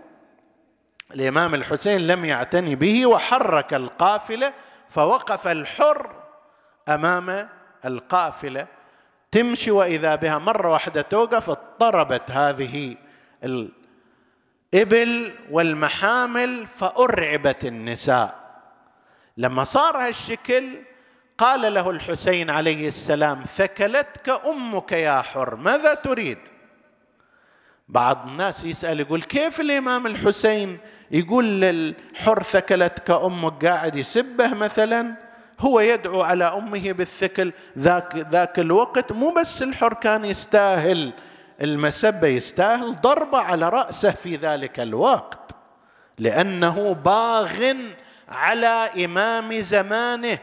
الإمام 1.14 1.54
الحسين 1.54 2.06
لم 2.06 2.24
يعتني 2.24 2.74
به 2.74 3.06
وحرك 3.06 3.74
القافلة 3.74 4.52
فوقف 4.88 5.48
الحر 5.48 6.10
أمام 6.88 7.48
القافلة. 7.84 8.66
تمشي 9.32 9.70
وإذا 9.70 10.14
بها 10.14 10.38
مرة 10.38 10.70
واحدة 10.70 11.02
توقف 11.02 11.50
اضطربت 11.50 12.30
هذه 12.30 12.96
الإبل 13.44 15.34
والمحامل 15.50 16.66
فأرعبت 16.66 17.64
النساء. 17.64 18.42
لما 19.36 19.64
صار 19.64 19.96
هالشكل 19.96 20.78
قال 21.42 21.74
له 21.74 21.90
الحسين 21.90 22.50
عليه 22.50 22.88
السلام 22.88 23.42
ثكلتك 23.56 24.28
أمك 24.46 24.92
يا 24.92 25.22
حر 25.22 25.56
ماذا 25.56 25.94
تريد؟ 25.94 26.38
بعض 27.88 28.26
الناس 28.26 28.64
يسأل 28.64 29.00
يقول 29.00 29.22
كيف 29.22 29.60
الإمام 29.60 30.06
الحسين 30.06 30.78
يقول 31.10 31.44
للحر 31.44 32.42
ثكلتك 32.42 33.10
أمك 33.10 33.66
قاعد 33.66 33.96
يسبه 33.96 34.54
مثلا 34.54 35.14
هو 35.60 35.80
يدعو 35.80 36.22
على 36.22 36.44
أمه 36.44 36.92
بالثكل 36.92 37.52
ذاك 37.78 38.16
ذاك 38.16 38.58
الوقت 38.58 39.12
مو 39.12 39.30
بس 39.30 39.62
الحر 39.62 39.94
كان 39.94 40.24
يستاهل 40.24 41.12
المسبة 41.60 42.28
يستاهل 42.28 42.92
ضربة 43.00 43.38
على 43.38 43.68
رأسه 43.68 44.10
في 44.10 44.36
ذلك 44.36 44.80
الوقت 44.80 45.50
لأنه 46.18 46.92
باغ 46.92 47.74
على 48.28 49.04
إمام 49.04 49.60
زمانه. 49.60 50.38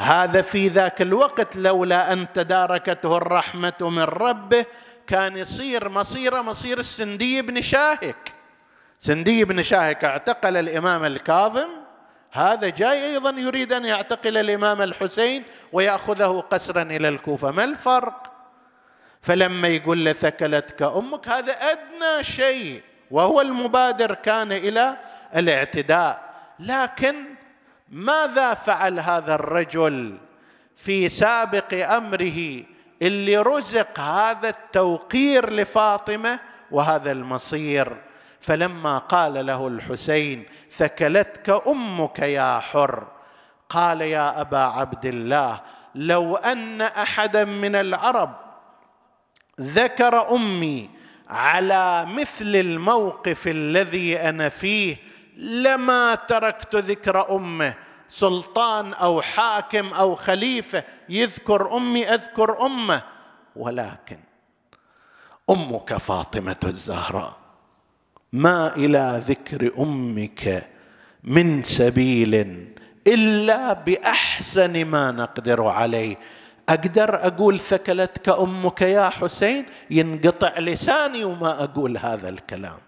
هذا 0.00 0.42
في 0.42 0.68
ذاك 0.68 1.02
الوقت 1.02 1.56
لولا 1.56 2.12
أن 2.12 2.26
تداركته 2.32 3.16
الرحمة 3.16 3.74
من 3.80 4.02
ربه 4.02 4.64
كان 5.06 5.36
يصير 5.36 5.88
مصيره 5.88 6.42
مصير 6.42 6.78
السندي 6.78 7.42
بن 7.42 7.62
شاهك. 7.62 8.34
سندي 9.00 9.44
بن 9.44 9.62
شاهك 9.62 10.04
اعتقل 10.04 10.56
الإمام 10.56 11.04
الكاظم. 11.04 11.68
هذا 12.32 12.68
جاي 12.68 13.04
أيضا 13.04 13.30
يريد 13.30 13.72
أن 13.72 13.84
يعتقل 13.84 14.36
الإمام 14.36 14.82
الحسين 14.82 15.42
ويأخذه 15.72 16.44
قسرا 16.50 16.82
إلى 16.82 17.08
الكوفة. 17.08 17.50
ما 17.50 17.64
الفرق؟ 17.64 18.32
فلما 19.22 19.68
يقول 19.68 20.04
له 20.04 20.12
ثكلتك 20.12 20.82
أمك 20.82 21.28
هذا 21.28 21.52
أدنى 21.52 22.24
شيء 22.24 22.82
وهو 23.10 23.40
المبادر 23.40 24.14
كان 24.14 24.52
إلى 24.52 24.96
الاعتداء. 25.36 26.28
لكن 26.58 27.37
ماذا 27.90 28.54
فعل 28.54 29.00
هذا 29.00 29.34
الرجل 29.34 30.18
في 30.76 31.08
سابق 31.08 31.94
أمره 31.94 32.62
اللي 33.02 33.36
رزق 33.38 34.00
هذا 34.00 34.48
التوقير 34.48 35.50
لفاطمة 35.50 36.40
وهذا 36.70 37.12
المصير؟ 37.12 37.96
فلما 38.40 38.98
قال 38.98 39.46
له 39.46 39.68
الحسين 39.68 40.44
ثكلتك 40.72 41.62
أمك 41.68 42.18
يا 42.18 42.58
حر. 42.58 43.06
قال 43.68 44.00
يا 44.00 44.40
أبا 44.40 44.58
عبد 44.58 45.06
الله 45.06 45.60
لو 45.94 46.36
أن 46.36 46.82
أحدا 46.82 47.44
من 47.44 47.74
العرب 47.74 48.34
ذكر 49.60 50.30
أمي 50.30 50.90
على 51.28 52.06
مثل 52.06 52.56
الموقف 52.56 53.48
الذي 53.48 54.18
أنا 54.18 54.48
فيه 54.48 54.96
لما 55.38 56.14
تركت 56.14 56.76
ذكر 56.76 57.36
أمه 57.36 57.74
سلطان 58.08 58.92
أو 58.92 59.22
حاكم 59.22 59.86
أو 59.86 60.14
خليفة 60.14 60.84
يذكر 61.08 61.76
أمي 61.76 62.06
أذكر 62.06 62.66
أمه. 62.66 63.02
ولكن 63.56 64.18
أمك 65.50 65.96
فاطمة 65.96 66.56
الزهراء 66.64 67.36
ما 68.32 68.76
إلى 68.76 69.22
ذكر 69.26 69.72
أمك 69.78 70.68
من 71.24 71.62
سبيل 71.62 72.34
إلا 73.06 73.72
بأحسن 73.72 74.84
ما 74.84 75.10
نقدر 75.10 75.66
عليه. 75.66 76.16
أقدر 76.68 77.26
أقول 77.26 77.58
ثكلتك 77.58 78.28
أمك 78.28 78.82
يا 78.82 79.08
حسين؟ 79.08 79.66
ينقطع 79.90 80.58
لساني 80.58 81.24
وما 81.24 81.64
أقول 81.64 81.98
هذا 81.98 82.28
الكلام. 82.28 82.87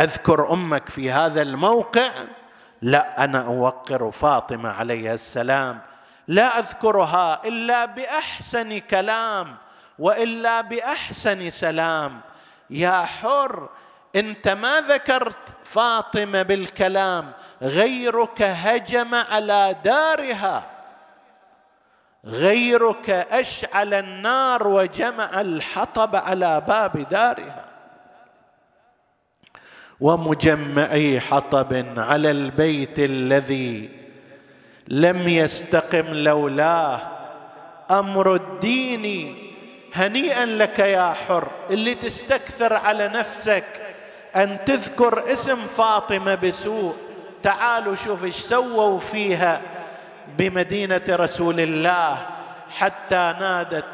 أذكر 0.00 0.52
أمك 0.52 0.88
في 0.88 1.10
هذا 1.10 1.42
الموقع؟ 1.42 2.10
لا 2.82 3.24
أنا 3.24 3.46
أوقر 3.46 4.10
فاطمة 4.10 4.70
عليها 4.70 5.14
السلام. 5.14 5.80
لا 6.28 6.58
أذكرها 6.58 7.44
إلا 7.44 7.84
بأحسن 7.84 8.78
كلام 8.78 9.56
وإلا 9.98 10.60
بأحسن 10.60 11.50
سلام. 11.50 12.20
يا 12.70 13.04
حر 13.04 13.68
أنت 14.16 14.48
ما 14.48 14.80
ذكرت 14.80 15.56
فاطمة 15.64 16.42
بالكلام؟ 16.42 17.32
غيرك 17.62 18.42
هجم 18.42 19.14
على 19.14 19.76
دارها. 19.84 20.70
غيرك 22.26 23.10
أشعل 23.10 23.94
النار 23.94 24.68
وجمع 24.68 25.40
الحطب 25.40 26.16
على 26.16 26.60
باب 26.60 27.08
دارها. 27.08 27.73
ومجمعي 30.00 31.20
حطب 31.20 31.86
على 31.96 32.30
البيت 32.30 32.98
الذي 32.98 33.90
لم 34.88 35.28
يستقم 35.28 36.06
لولاه. 36.14 37.00
أمر 37.90 38.34
الدين 38.34 39.36
هنيئا 39.94 40.46
لك 40.46 40.78
يا 40.78 41.12
حر 41.28 41.48
اللي 41.70 41.94
تستكثر 41.94 42.72
على 42.72 43.08
نفسك 43.08 43.64
أن 44.36 44.58
تذكر 44.66 45.32
اسم 45.32 45.56
فاطمة 45.56 46.34
بسوء. 46.34 46.96
تعالوا 47.42 47.94
شوف 48.04 48.24
إيش 48.24 48.36
سووا 48.36 49.00
فيها 49.00 49.60
بمدينة 50.38 51.02
رسول 51.08 51.60
الله 51.60 52.18
حتى 52.70 53.34
نادت 53.40 53.84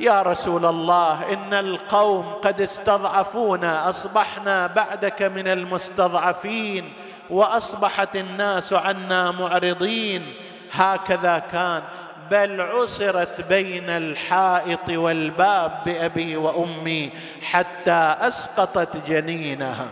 يا 0.00 0.22
رسول 0.22 0.66
الله 0.66 1.32
إن 1.32 1.54
القوم 1.54 2.32
قد 2.42 2.60
استضعفونا 2.60 3.90
أصبحنا 3.90 4.66
بعدك 4.66 5.22
من 5.22 5.48
المستضعفين 5.48 6.92
وأصبحت 7.30 8.16
الناس 8.16 8.72
عنا 8.72 9.30
معرضين. 9.30 10.34
هكذا 10.72 11.38
كان 11.38 11.82
بل 12.30 12.60
عصرت 12.60 13.40
بين 13.40 13.88
الحائط 13.90 14.88
والباب 14.88 15.72
بأبي 15.86 16.36
وأمي 16.36 17.12
حتى 17.42 18.16
أسقطت 18.20 18.96
جنينها. 19.08 19.86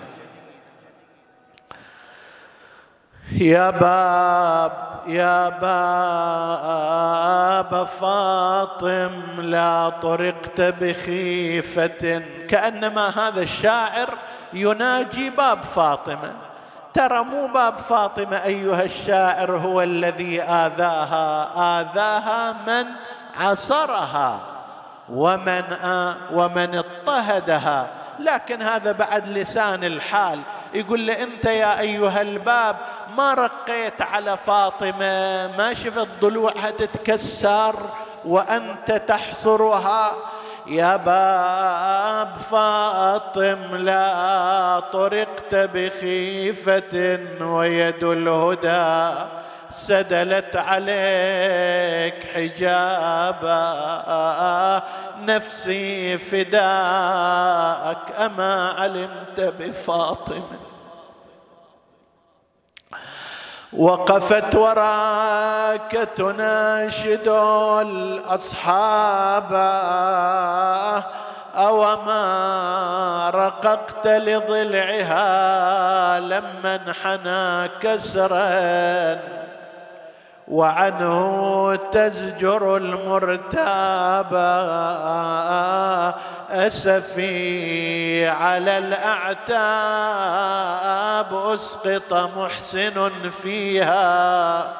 يا 3.33 3.71
باب 3.71 4.73
يا 5.07 5.49
باب 6.69 6.89
فاطم 8.01 9.11
لا 9.39 9.89
طرقت 10.03 10.61
بخيفة. 10.61 12.23
كأنما 12.49 13.09
هذا 13.09 13.43
الشاعر 13.43 14.15
يناجي 14.53 15.31
باب 15.31 15.59
فاطمة. 15.75 16.33
ترى 16.95 17.25
مو 17.25 17.47
باب 17.47 17.75
فاطمة 17.89 18.37
أيها 18.45 18.83
الشاعر 18.83 19.57
هو 19.57 19.83
الذي 19.83 20.43
آذاها. 20.43 21.49
آذاها 21.81 22.55
من 22.67 22.87
عصرها 23.41 24.41
ومن 25.13 25.65
آ 25.85 26.15
ومن 26.33 26.75
اضطهدها. 26.75 27.87
لكن 28.19 28.63
هذا 28.63 28.93
بعد 28.93 29.29
لسان 29.29 29.85
الحال. 29.85 30.41
يقول 30.75 31.07
له 31.07 31.23
أنت 31.23 31.45
يا 31.45 31.81
أيها 31.81 32.23
الباب 32.23 32.77
ما 33.19 33.35
رقيت 33.35 34.03
على 34.03 34.37
فاطمة 34.47 35.47
ما 35.59 35.75
شفت 35.75 36.09
ضلوعها 36.21 36.71
تتكسر 36.71 37.75
وأنت 38.25 38.93
تحصرها. 38.93 40.13
يا 40.67 40.97
باب 40.97 42.29
فاطم 42.51 43.77
لا 43.77 44.81
طرقت 44.93 45.55
بخيفة 45.55 47.19
ويد 47.41 48.05
الهدى. 48.05 49.11
سدلت 49.75 50.57
عليك 50.57 52.15
حجابا. 52.35 53.63
نفسي 55.21 56.19
فداك 56.19 56.61
أما 58.19 58.75
علمت 58.79 59.41
بفاطمة. 59.41 60.59
وقفت 63.73 64.55
وراك 64.55 66.09
تناشد 66.17 67.29
الأصحاب. 67.83 69.53
أو 71.57 71.97
ما 72.07 73.31
رققت 73.35 74.07
لضلعها 74.07 75.21
لما 76.21 76.81
انحنى 76.87 77.69
كسرا. 77.83 79.19
وعنه 80.49 81.79
تزجر 81.93 82.77
المرتاب 82.77 84.35
أسفي 86.51 88.29
على 88.29 88.79
الأعتاب 88.79 89.55
أسقط 91.55 92.31
محسن 92.37 93.11
فيها. 93.43 94.73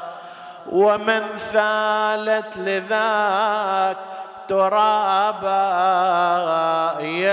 ومن 0.73 1.23
ثالت 1.53 2.57
لذاك 2.57 3.97
ترابا 4.49 5.49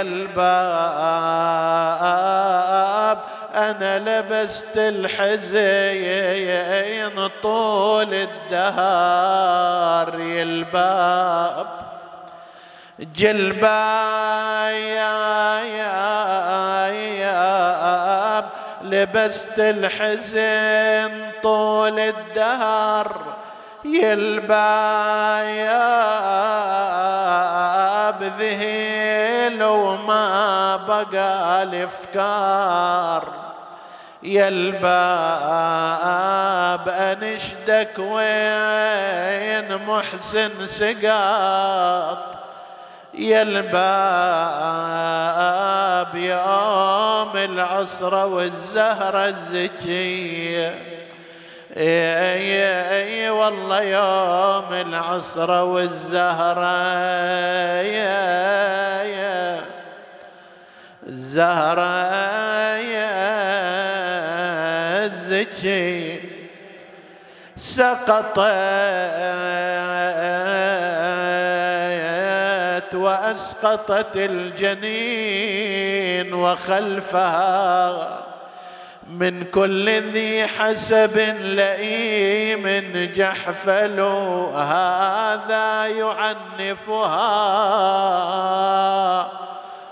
الباب 0.02 0.38
أنا 3.56 4.00
لبست 4.00 4.78
الحزين 4.78 5.50
طول 7.44 8.14
الدهر 8.14 10.14
الباب 10.20 11.85
جلبايا 13.00 13.76
لبست 18.82 19.60
الحزن 19.60 21.32
طول 21.43 22.00
الدهر 22.00 23.22
يلبايا 23.86 25.86
بذهل 28.12 29.64
وما 29.64 30.76
بقى 30.76 31.64
الافكار 31.64 33.34
يا 34.24 34.48
الباب 34.48 34.89
أنشدك 36.89 38.00
وين 38.00 39.78
محسن 39.88 40.68
سقاط 40.68 42.18
يا 43.18 43.41
الباب 43.41 43.76
يوم 46.16 47.38
العصرة 47.38 48.26
والزهرة 48.26 49.28
الزكية. 49.28 50.76
إي 51.78 52.66
اي 52.91 53.30
والله 53.30 53.82
يوم 53.82 54.74
العصرة 54.74 55.63
والزهرة 55.63 56.91
يا 57.82 59.03
يا 59.03 59.61
الزهرة 61.07 62.05
يا 62.76 63.16
الزكي 65.05 66.20
سقطت 67.57 68.39
وأسقطت 72.94 74.16
الجنين 74.16 75.76
وخلفها 76.34 77.96
من 79.10 79.44
كل 79.44 79.90
ذي 79.90 80.48
حسب 80.48 81.18
لئيم 81.40 82.68
جحفل 83.16 84.00
هذا 84.56 85.88
يعنفها 85.88 87.26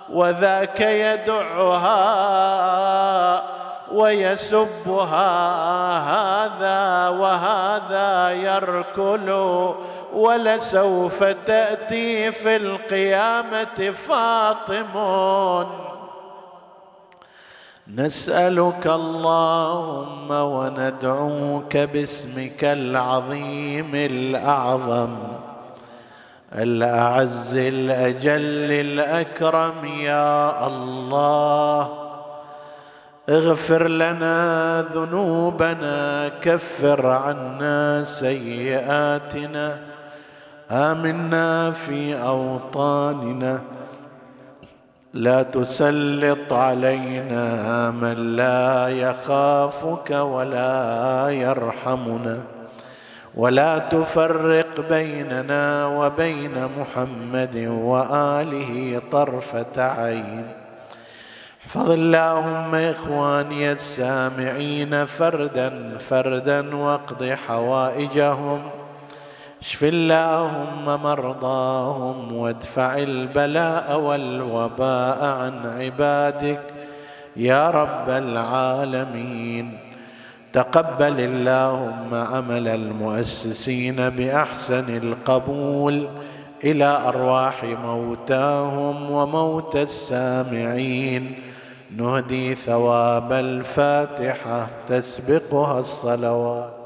وذاك 0.10 0.82
يدعها 0.82 2.04
ويسبها 3.92 5.28
هذا 5.98 7.10
وهذا 7.10 8.32
يركل 8.32 9.30
ولسوف 10.14 11.24
تأتي 11.24 12.32
في 12.32 12.56
القيامة 12.56 13.94
فاطم. 14.08 14.94
نسألك 17.96 18.88
اللهم 18.88 20.32
وندعوك 20.32 21.78
باسمك 21.78 22.64
العظيم 22.64 23.96
الأعظم 23.96 25.16
الأعز 26.54 27.56
الأجل 27.56 28.72
الأكرم. 28.72 29.86
يا 29.86 30.68
الله 30.68 32.00
اغفر 33.30 33.88
لنا 33.88 34.82
ذنوبنا 34.94 36.32
كفر 36.42 37.08
عنا 37.08 38.06
سيئاتنا. 38.06 39.93
آمنا 40.74 41.72
في 41.72 42.16
أوطاننا. 42.16 43.60
لا 45.14 45.44
تسلط 45.44 46.54
علينا 46.54 47.92
من 47.92 48.36
لا 48.36 48.88
يخافك 48.88 50.10
ولا 50.10 51.30
يرحمنا. 51.30 52.38
ولا 53.36 53.78
تفرق 53.78 54.90
بيننا 54.90 55.88
وبين 55.88 56.70
محمد 56.80 57.58
وآله 57.70 59.02
طرفة 59.12 59.78
عين. 59.78 60.48
احفظ 61.66 61.92
اللهم 61.92 62.76
إخواني 62.76 63.72
السامعين 63.72 65.06
فردا 65.06 65.98
فردا 66.10 66.76
واقض 66.76 67.24
حوائجهم. 67.48 68.83
اشف 69.64 69.84
اللهم 69.84 70.86
مرضاهم 71.04 72.34
وادفع 72.36 72.98
البلاء 72.98 74.00
والوباء 74.00 75.26
عن 75.26 75.54
عبادك. 75.80 76.60
يا 77.38 77.70
رب 77.70 78.10
العالمين 78.10 79.78
تقبل 80.54 81.20
اللهم 81.20 82.14
عمل 82.14 82.68
المؤسسين 82.68 84.10
بأحسن 84.10 84.98
القبول 84.98 86.08
إلى 86.64 86.86
أرواح 87.08 87.64
موتاهم 87.64 89.12
وموتى 89.12 89.82
السامعين. 89.82 91.36
نهدي 91.98 92.56
ثواب 92.56 93.34
الفاتحة 93.34 94.68
تسبقها 94.90 95.80
الصلوات. 95.80 96.83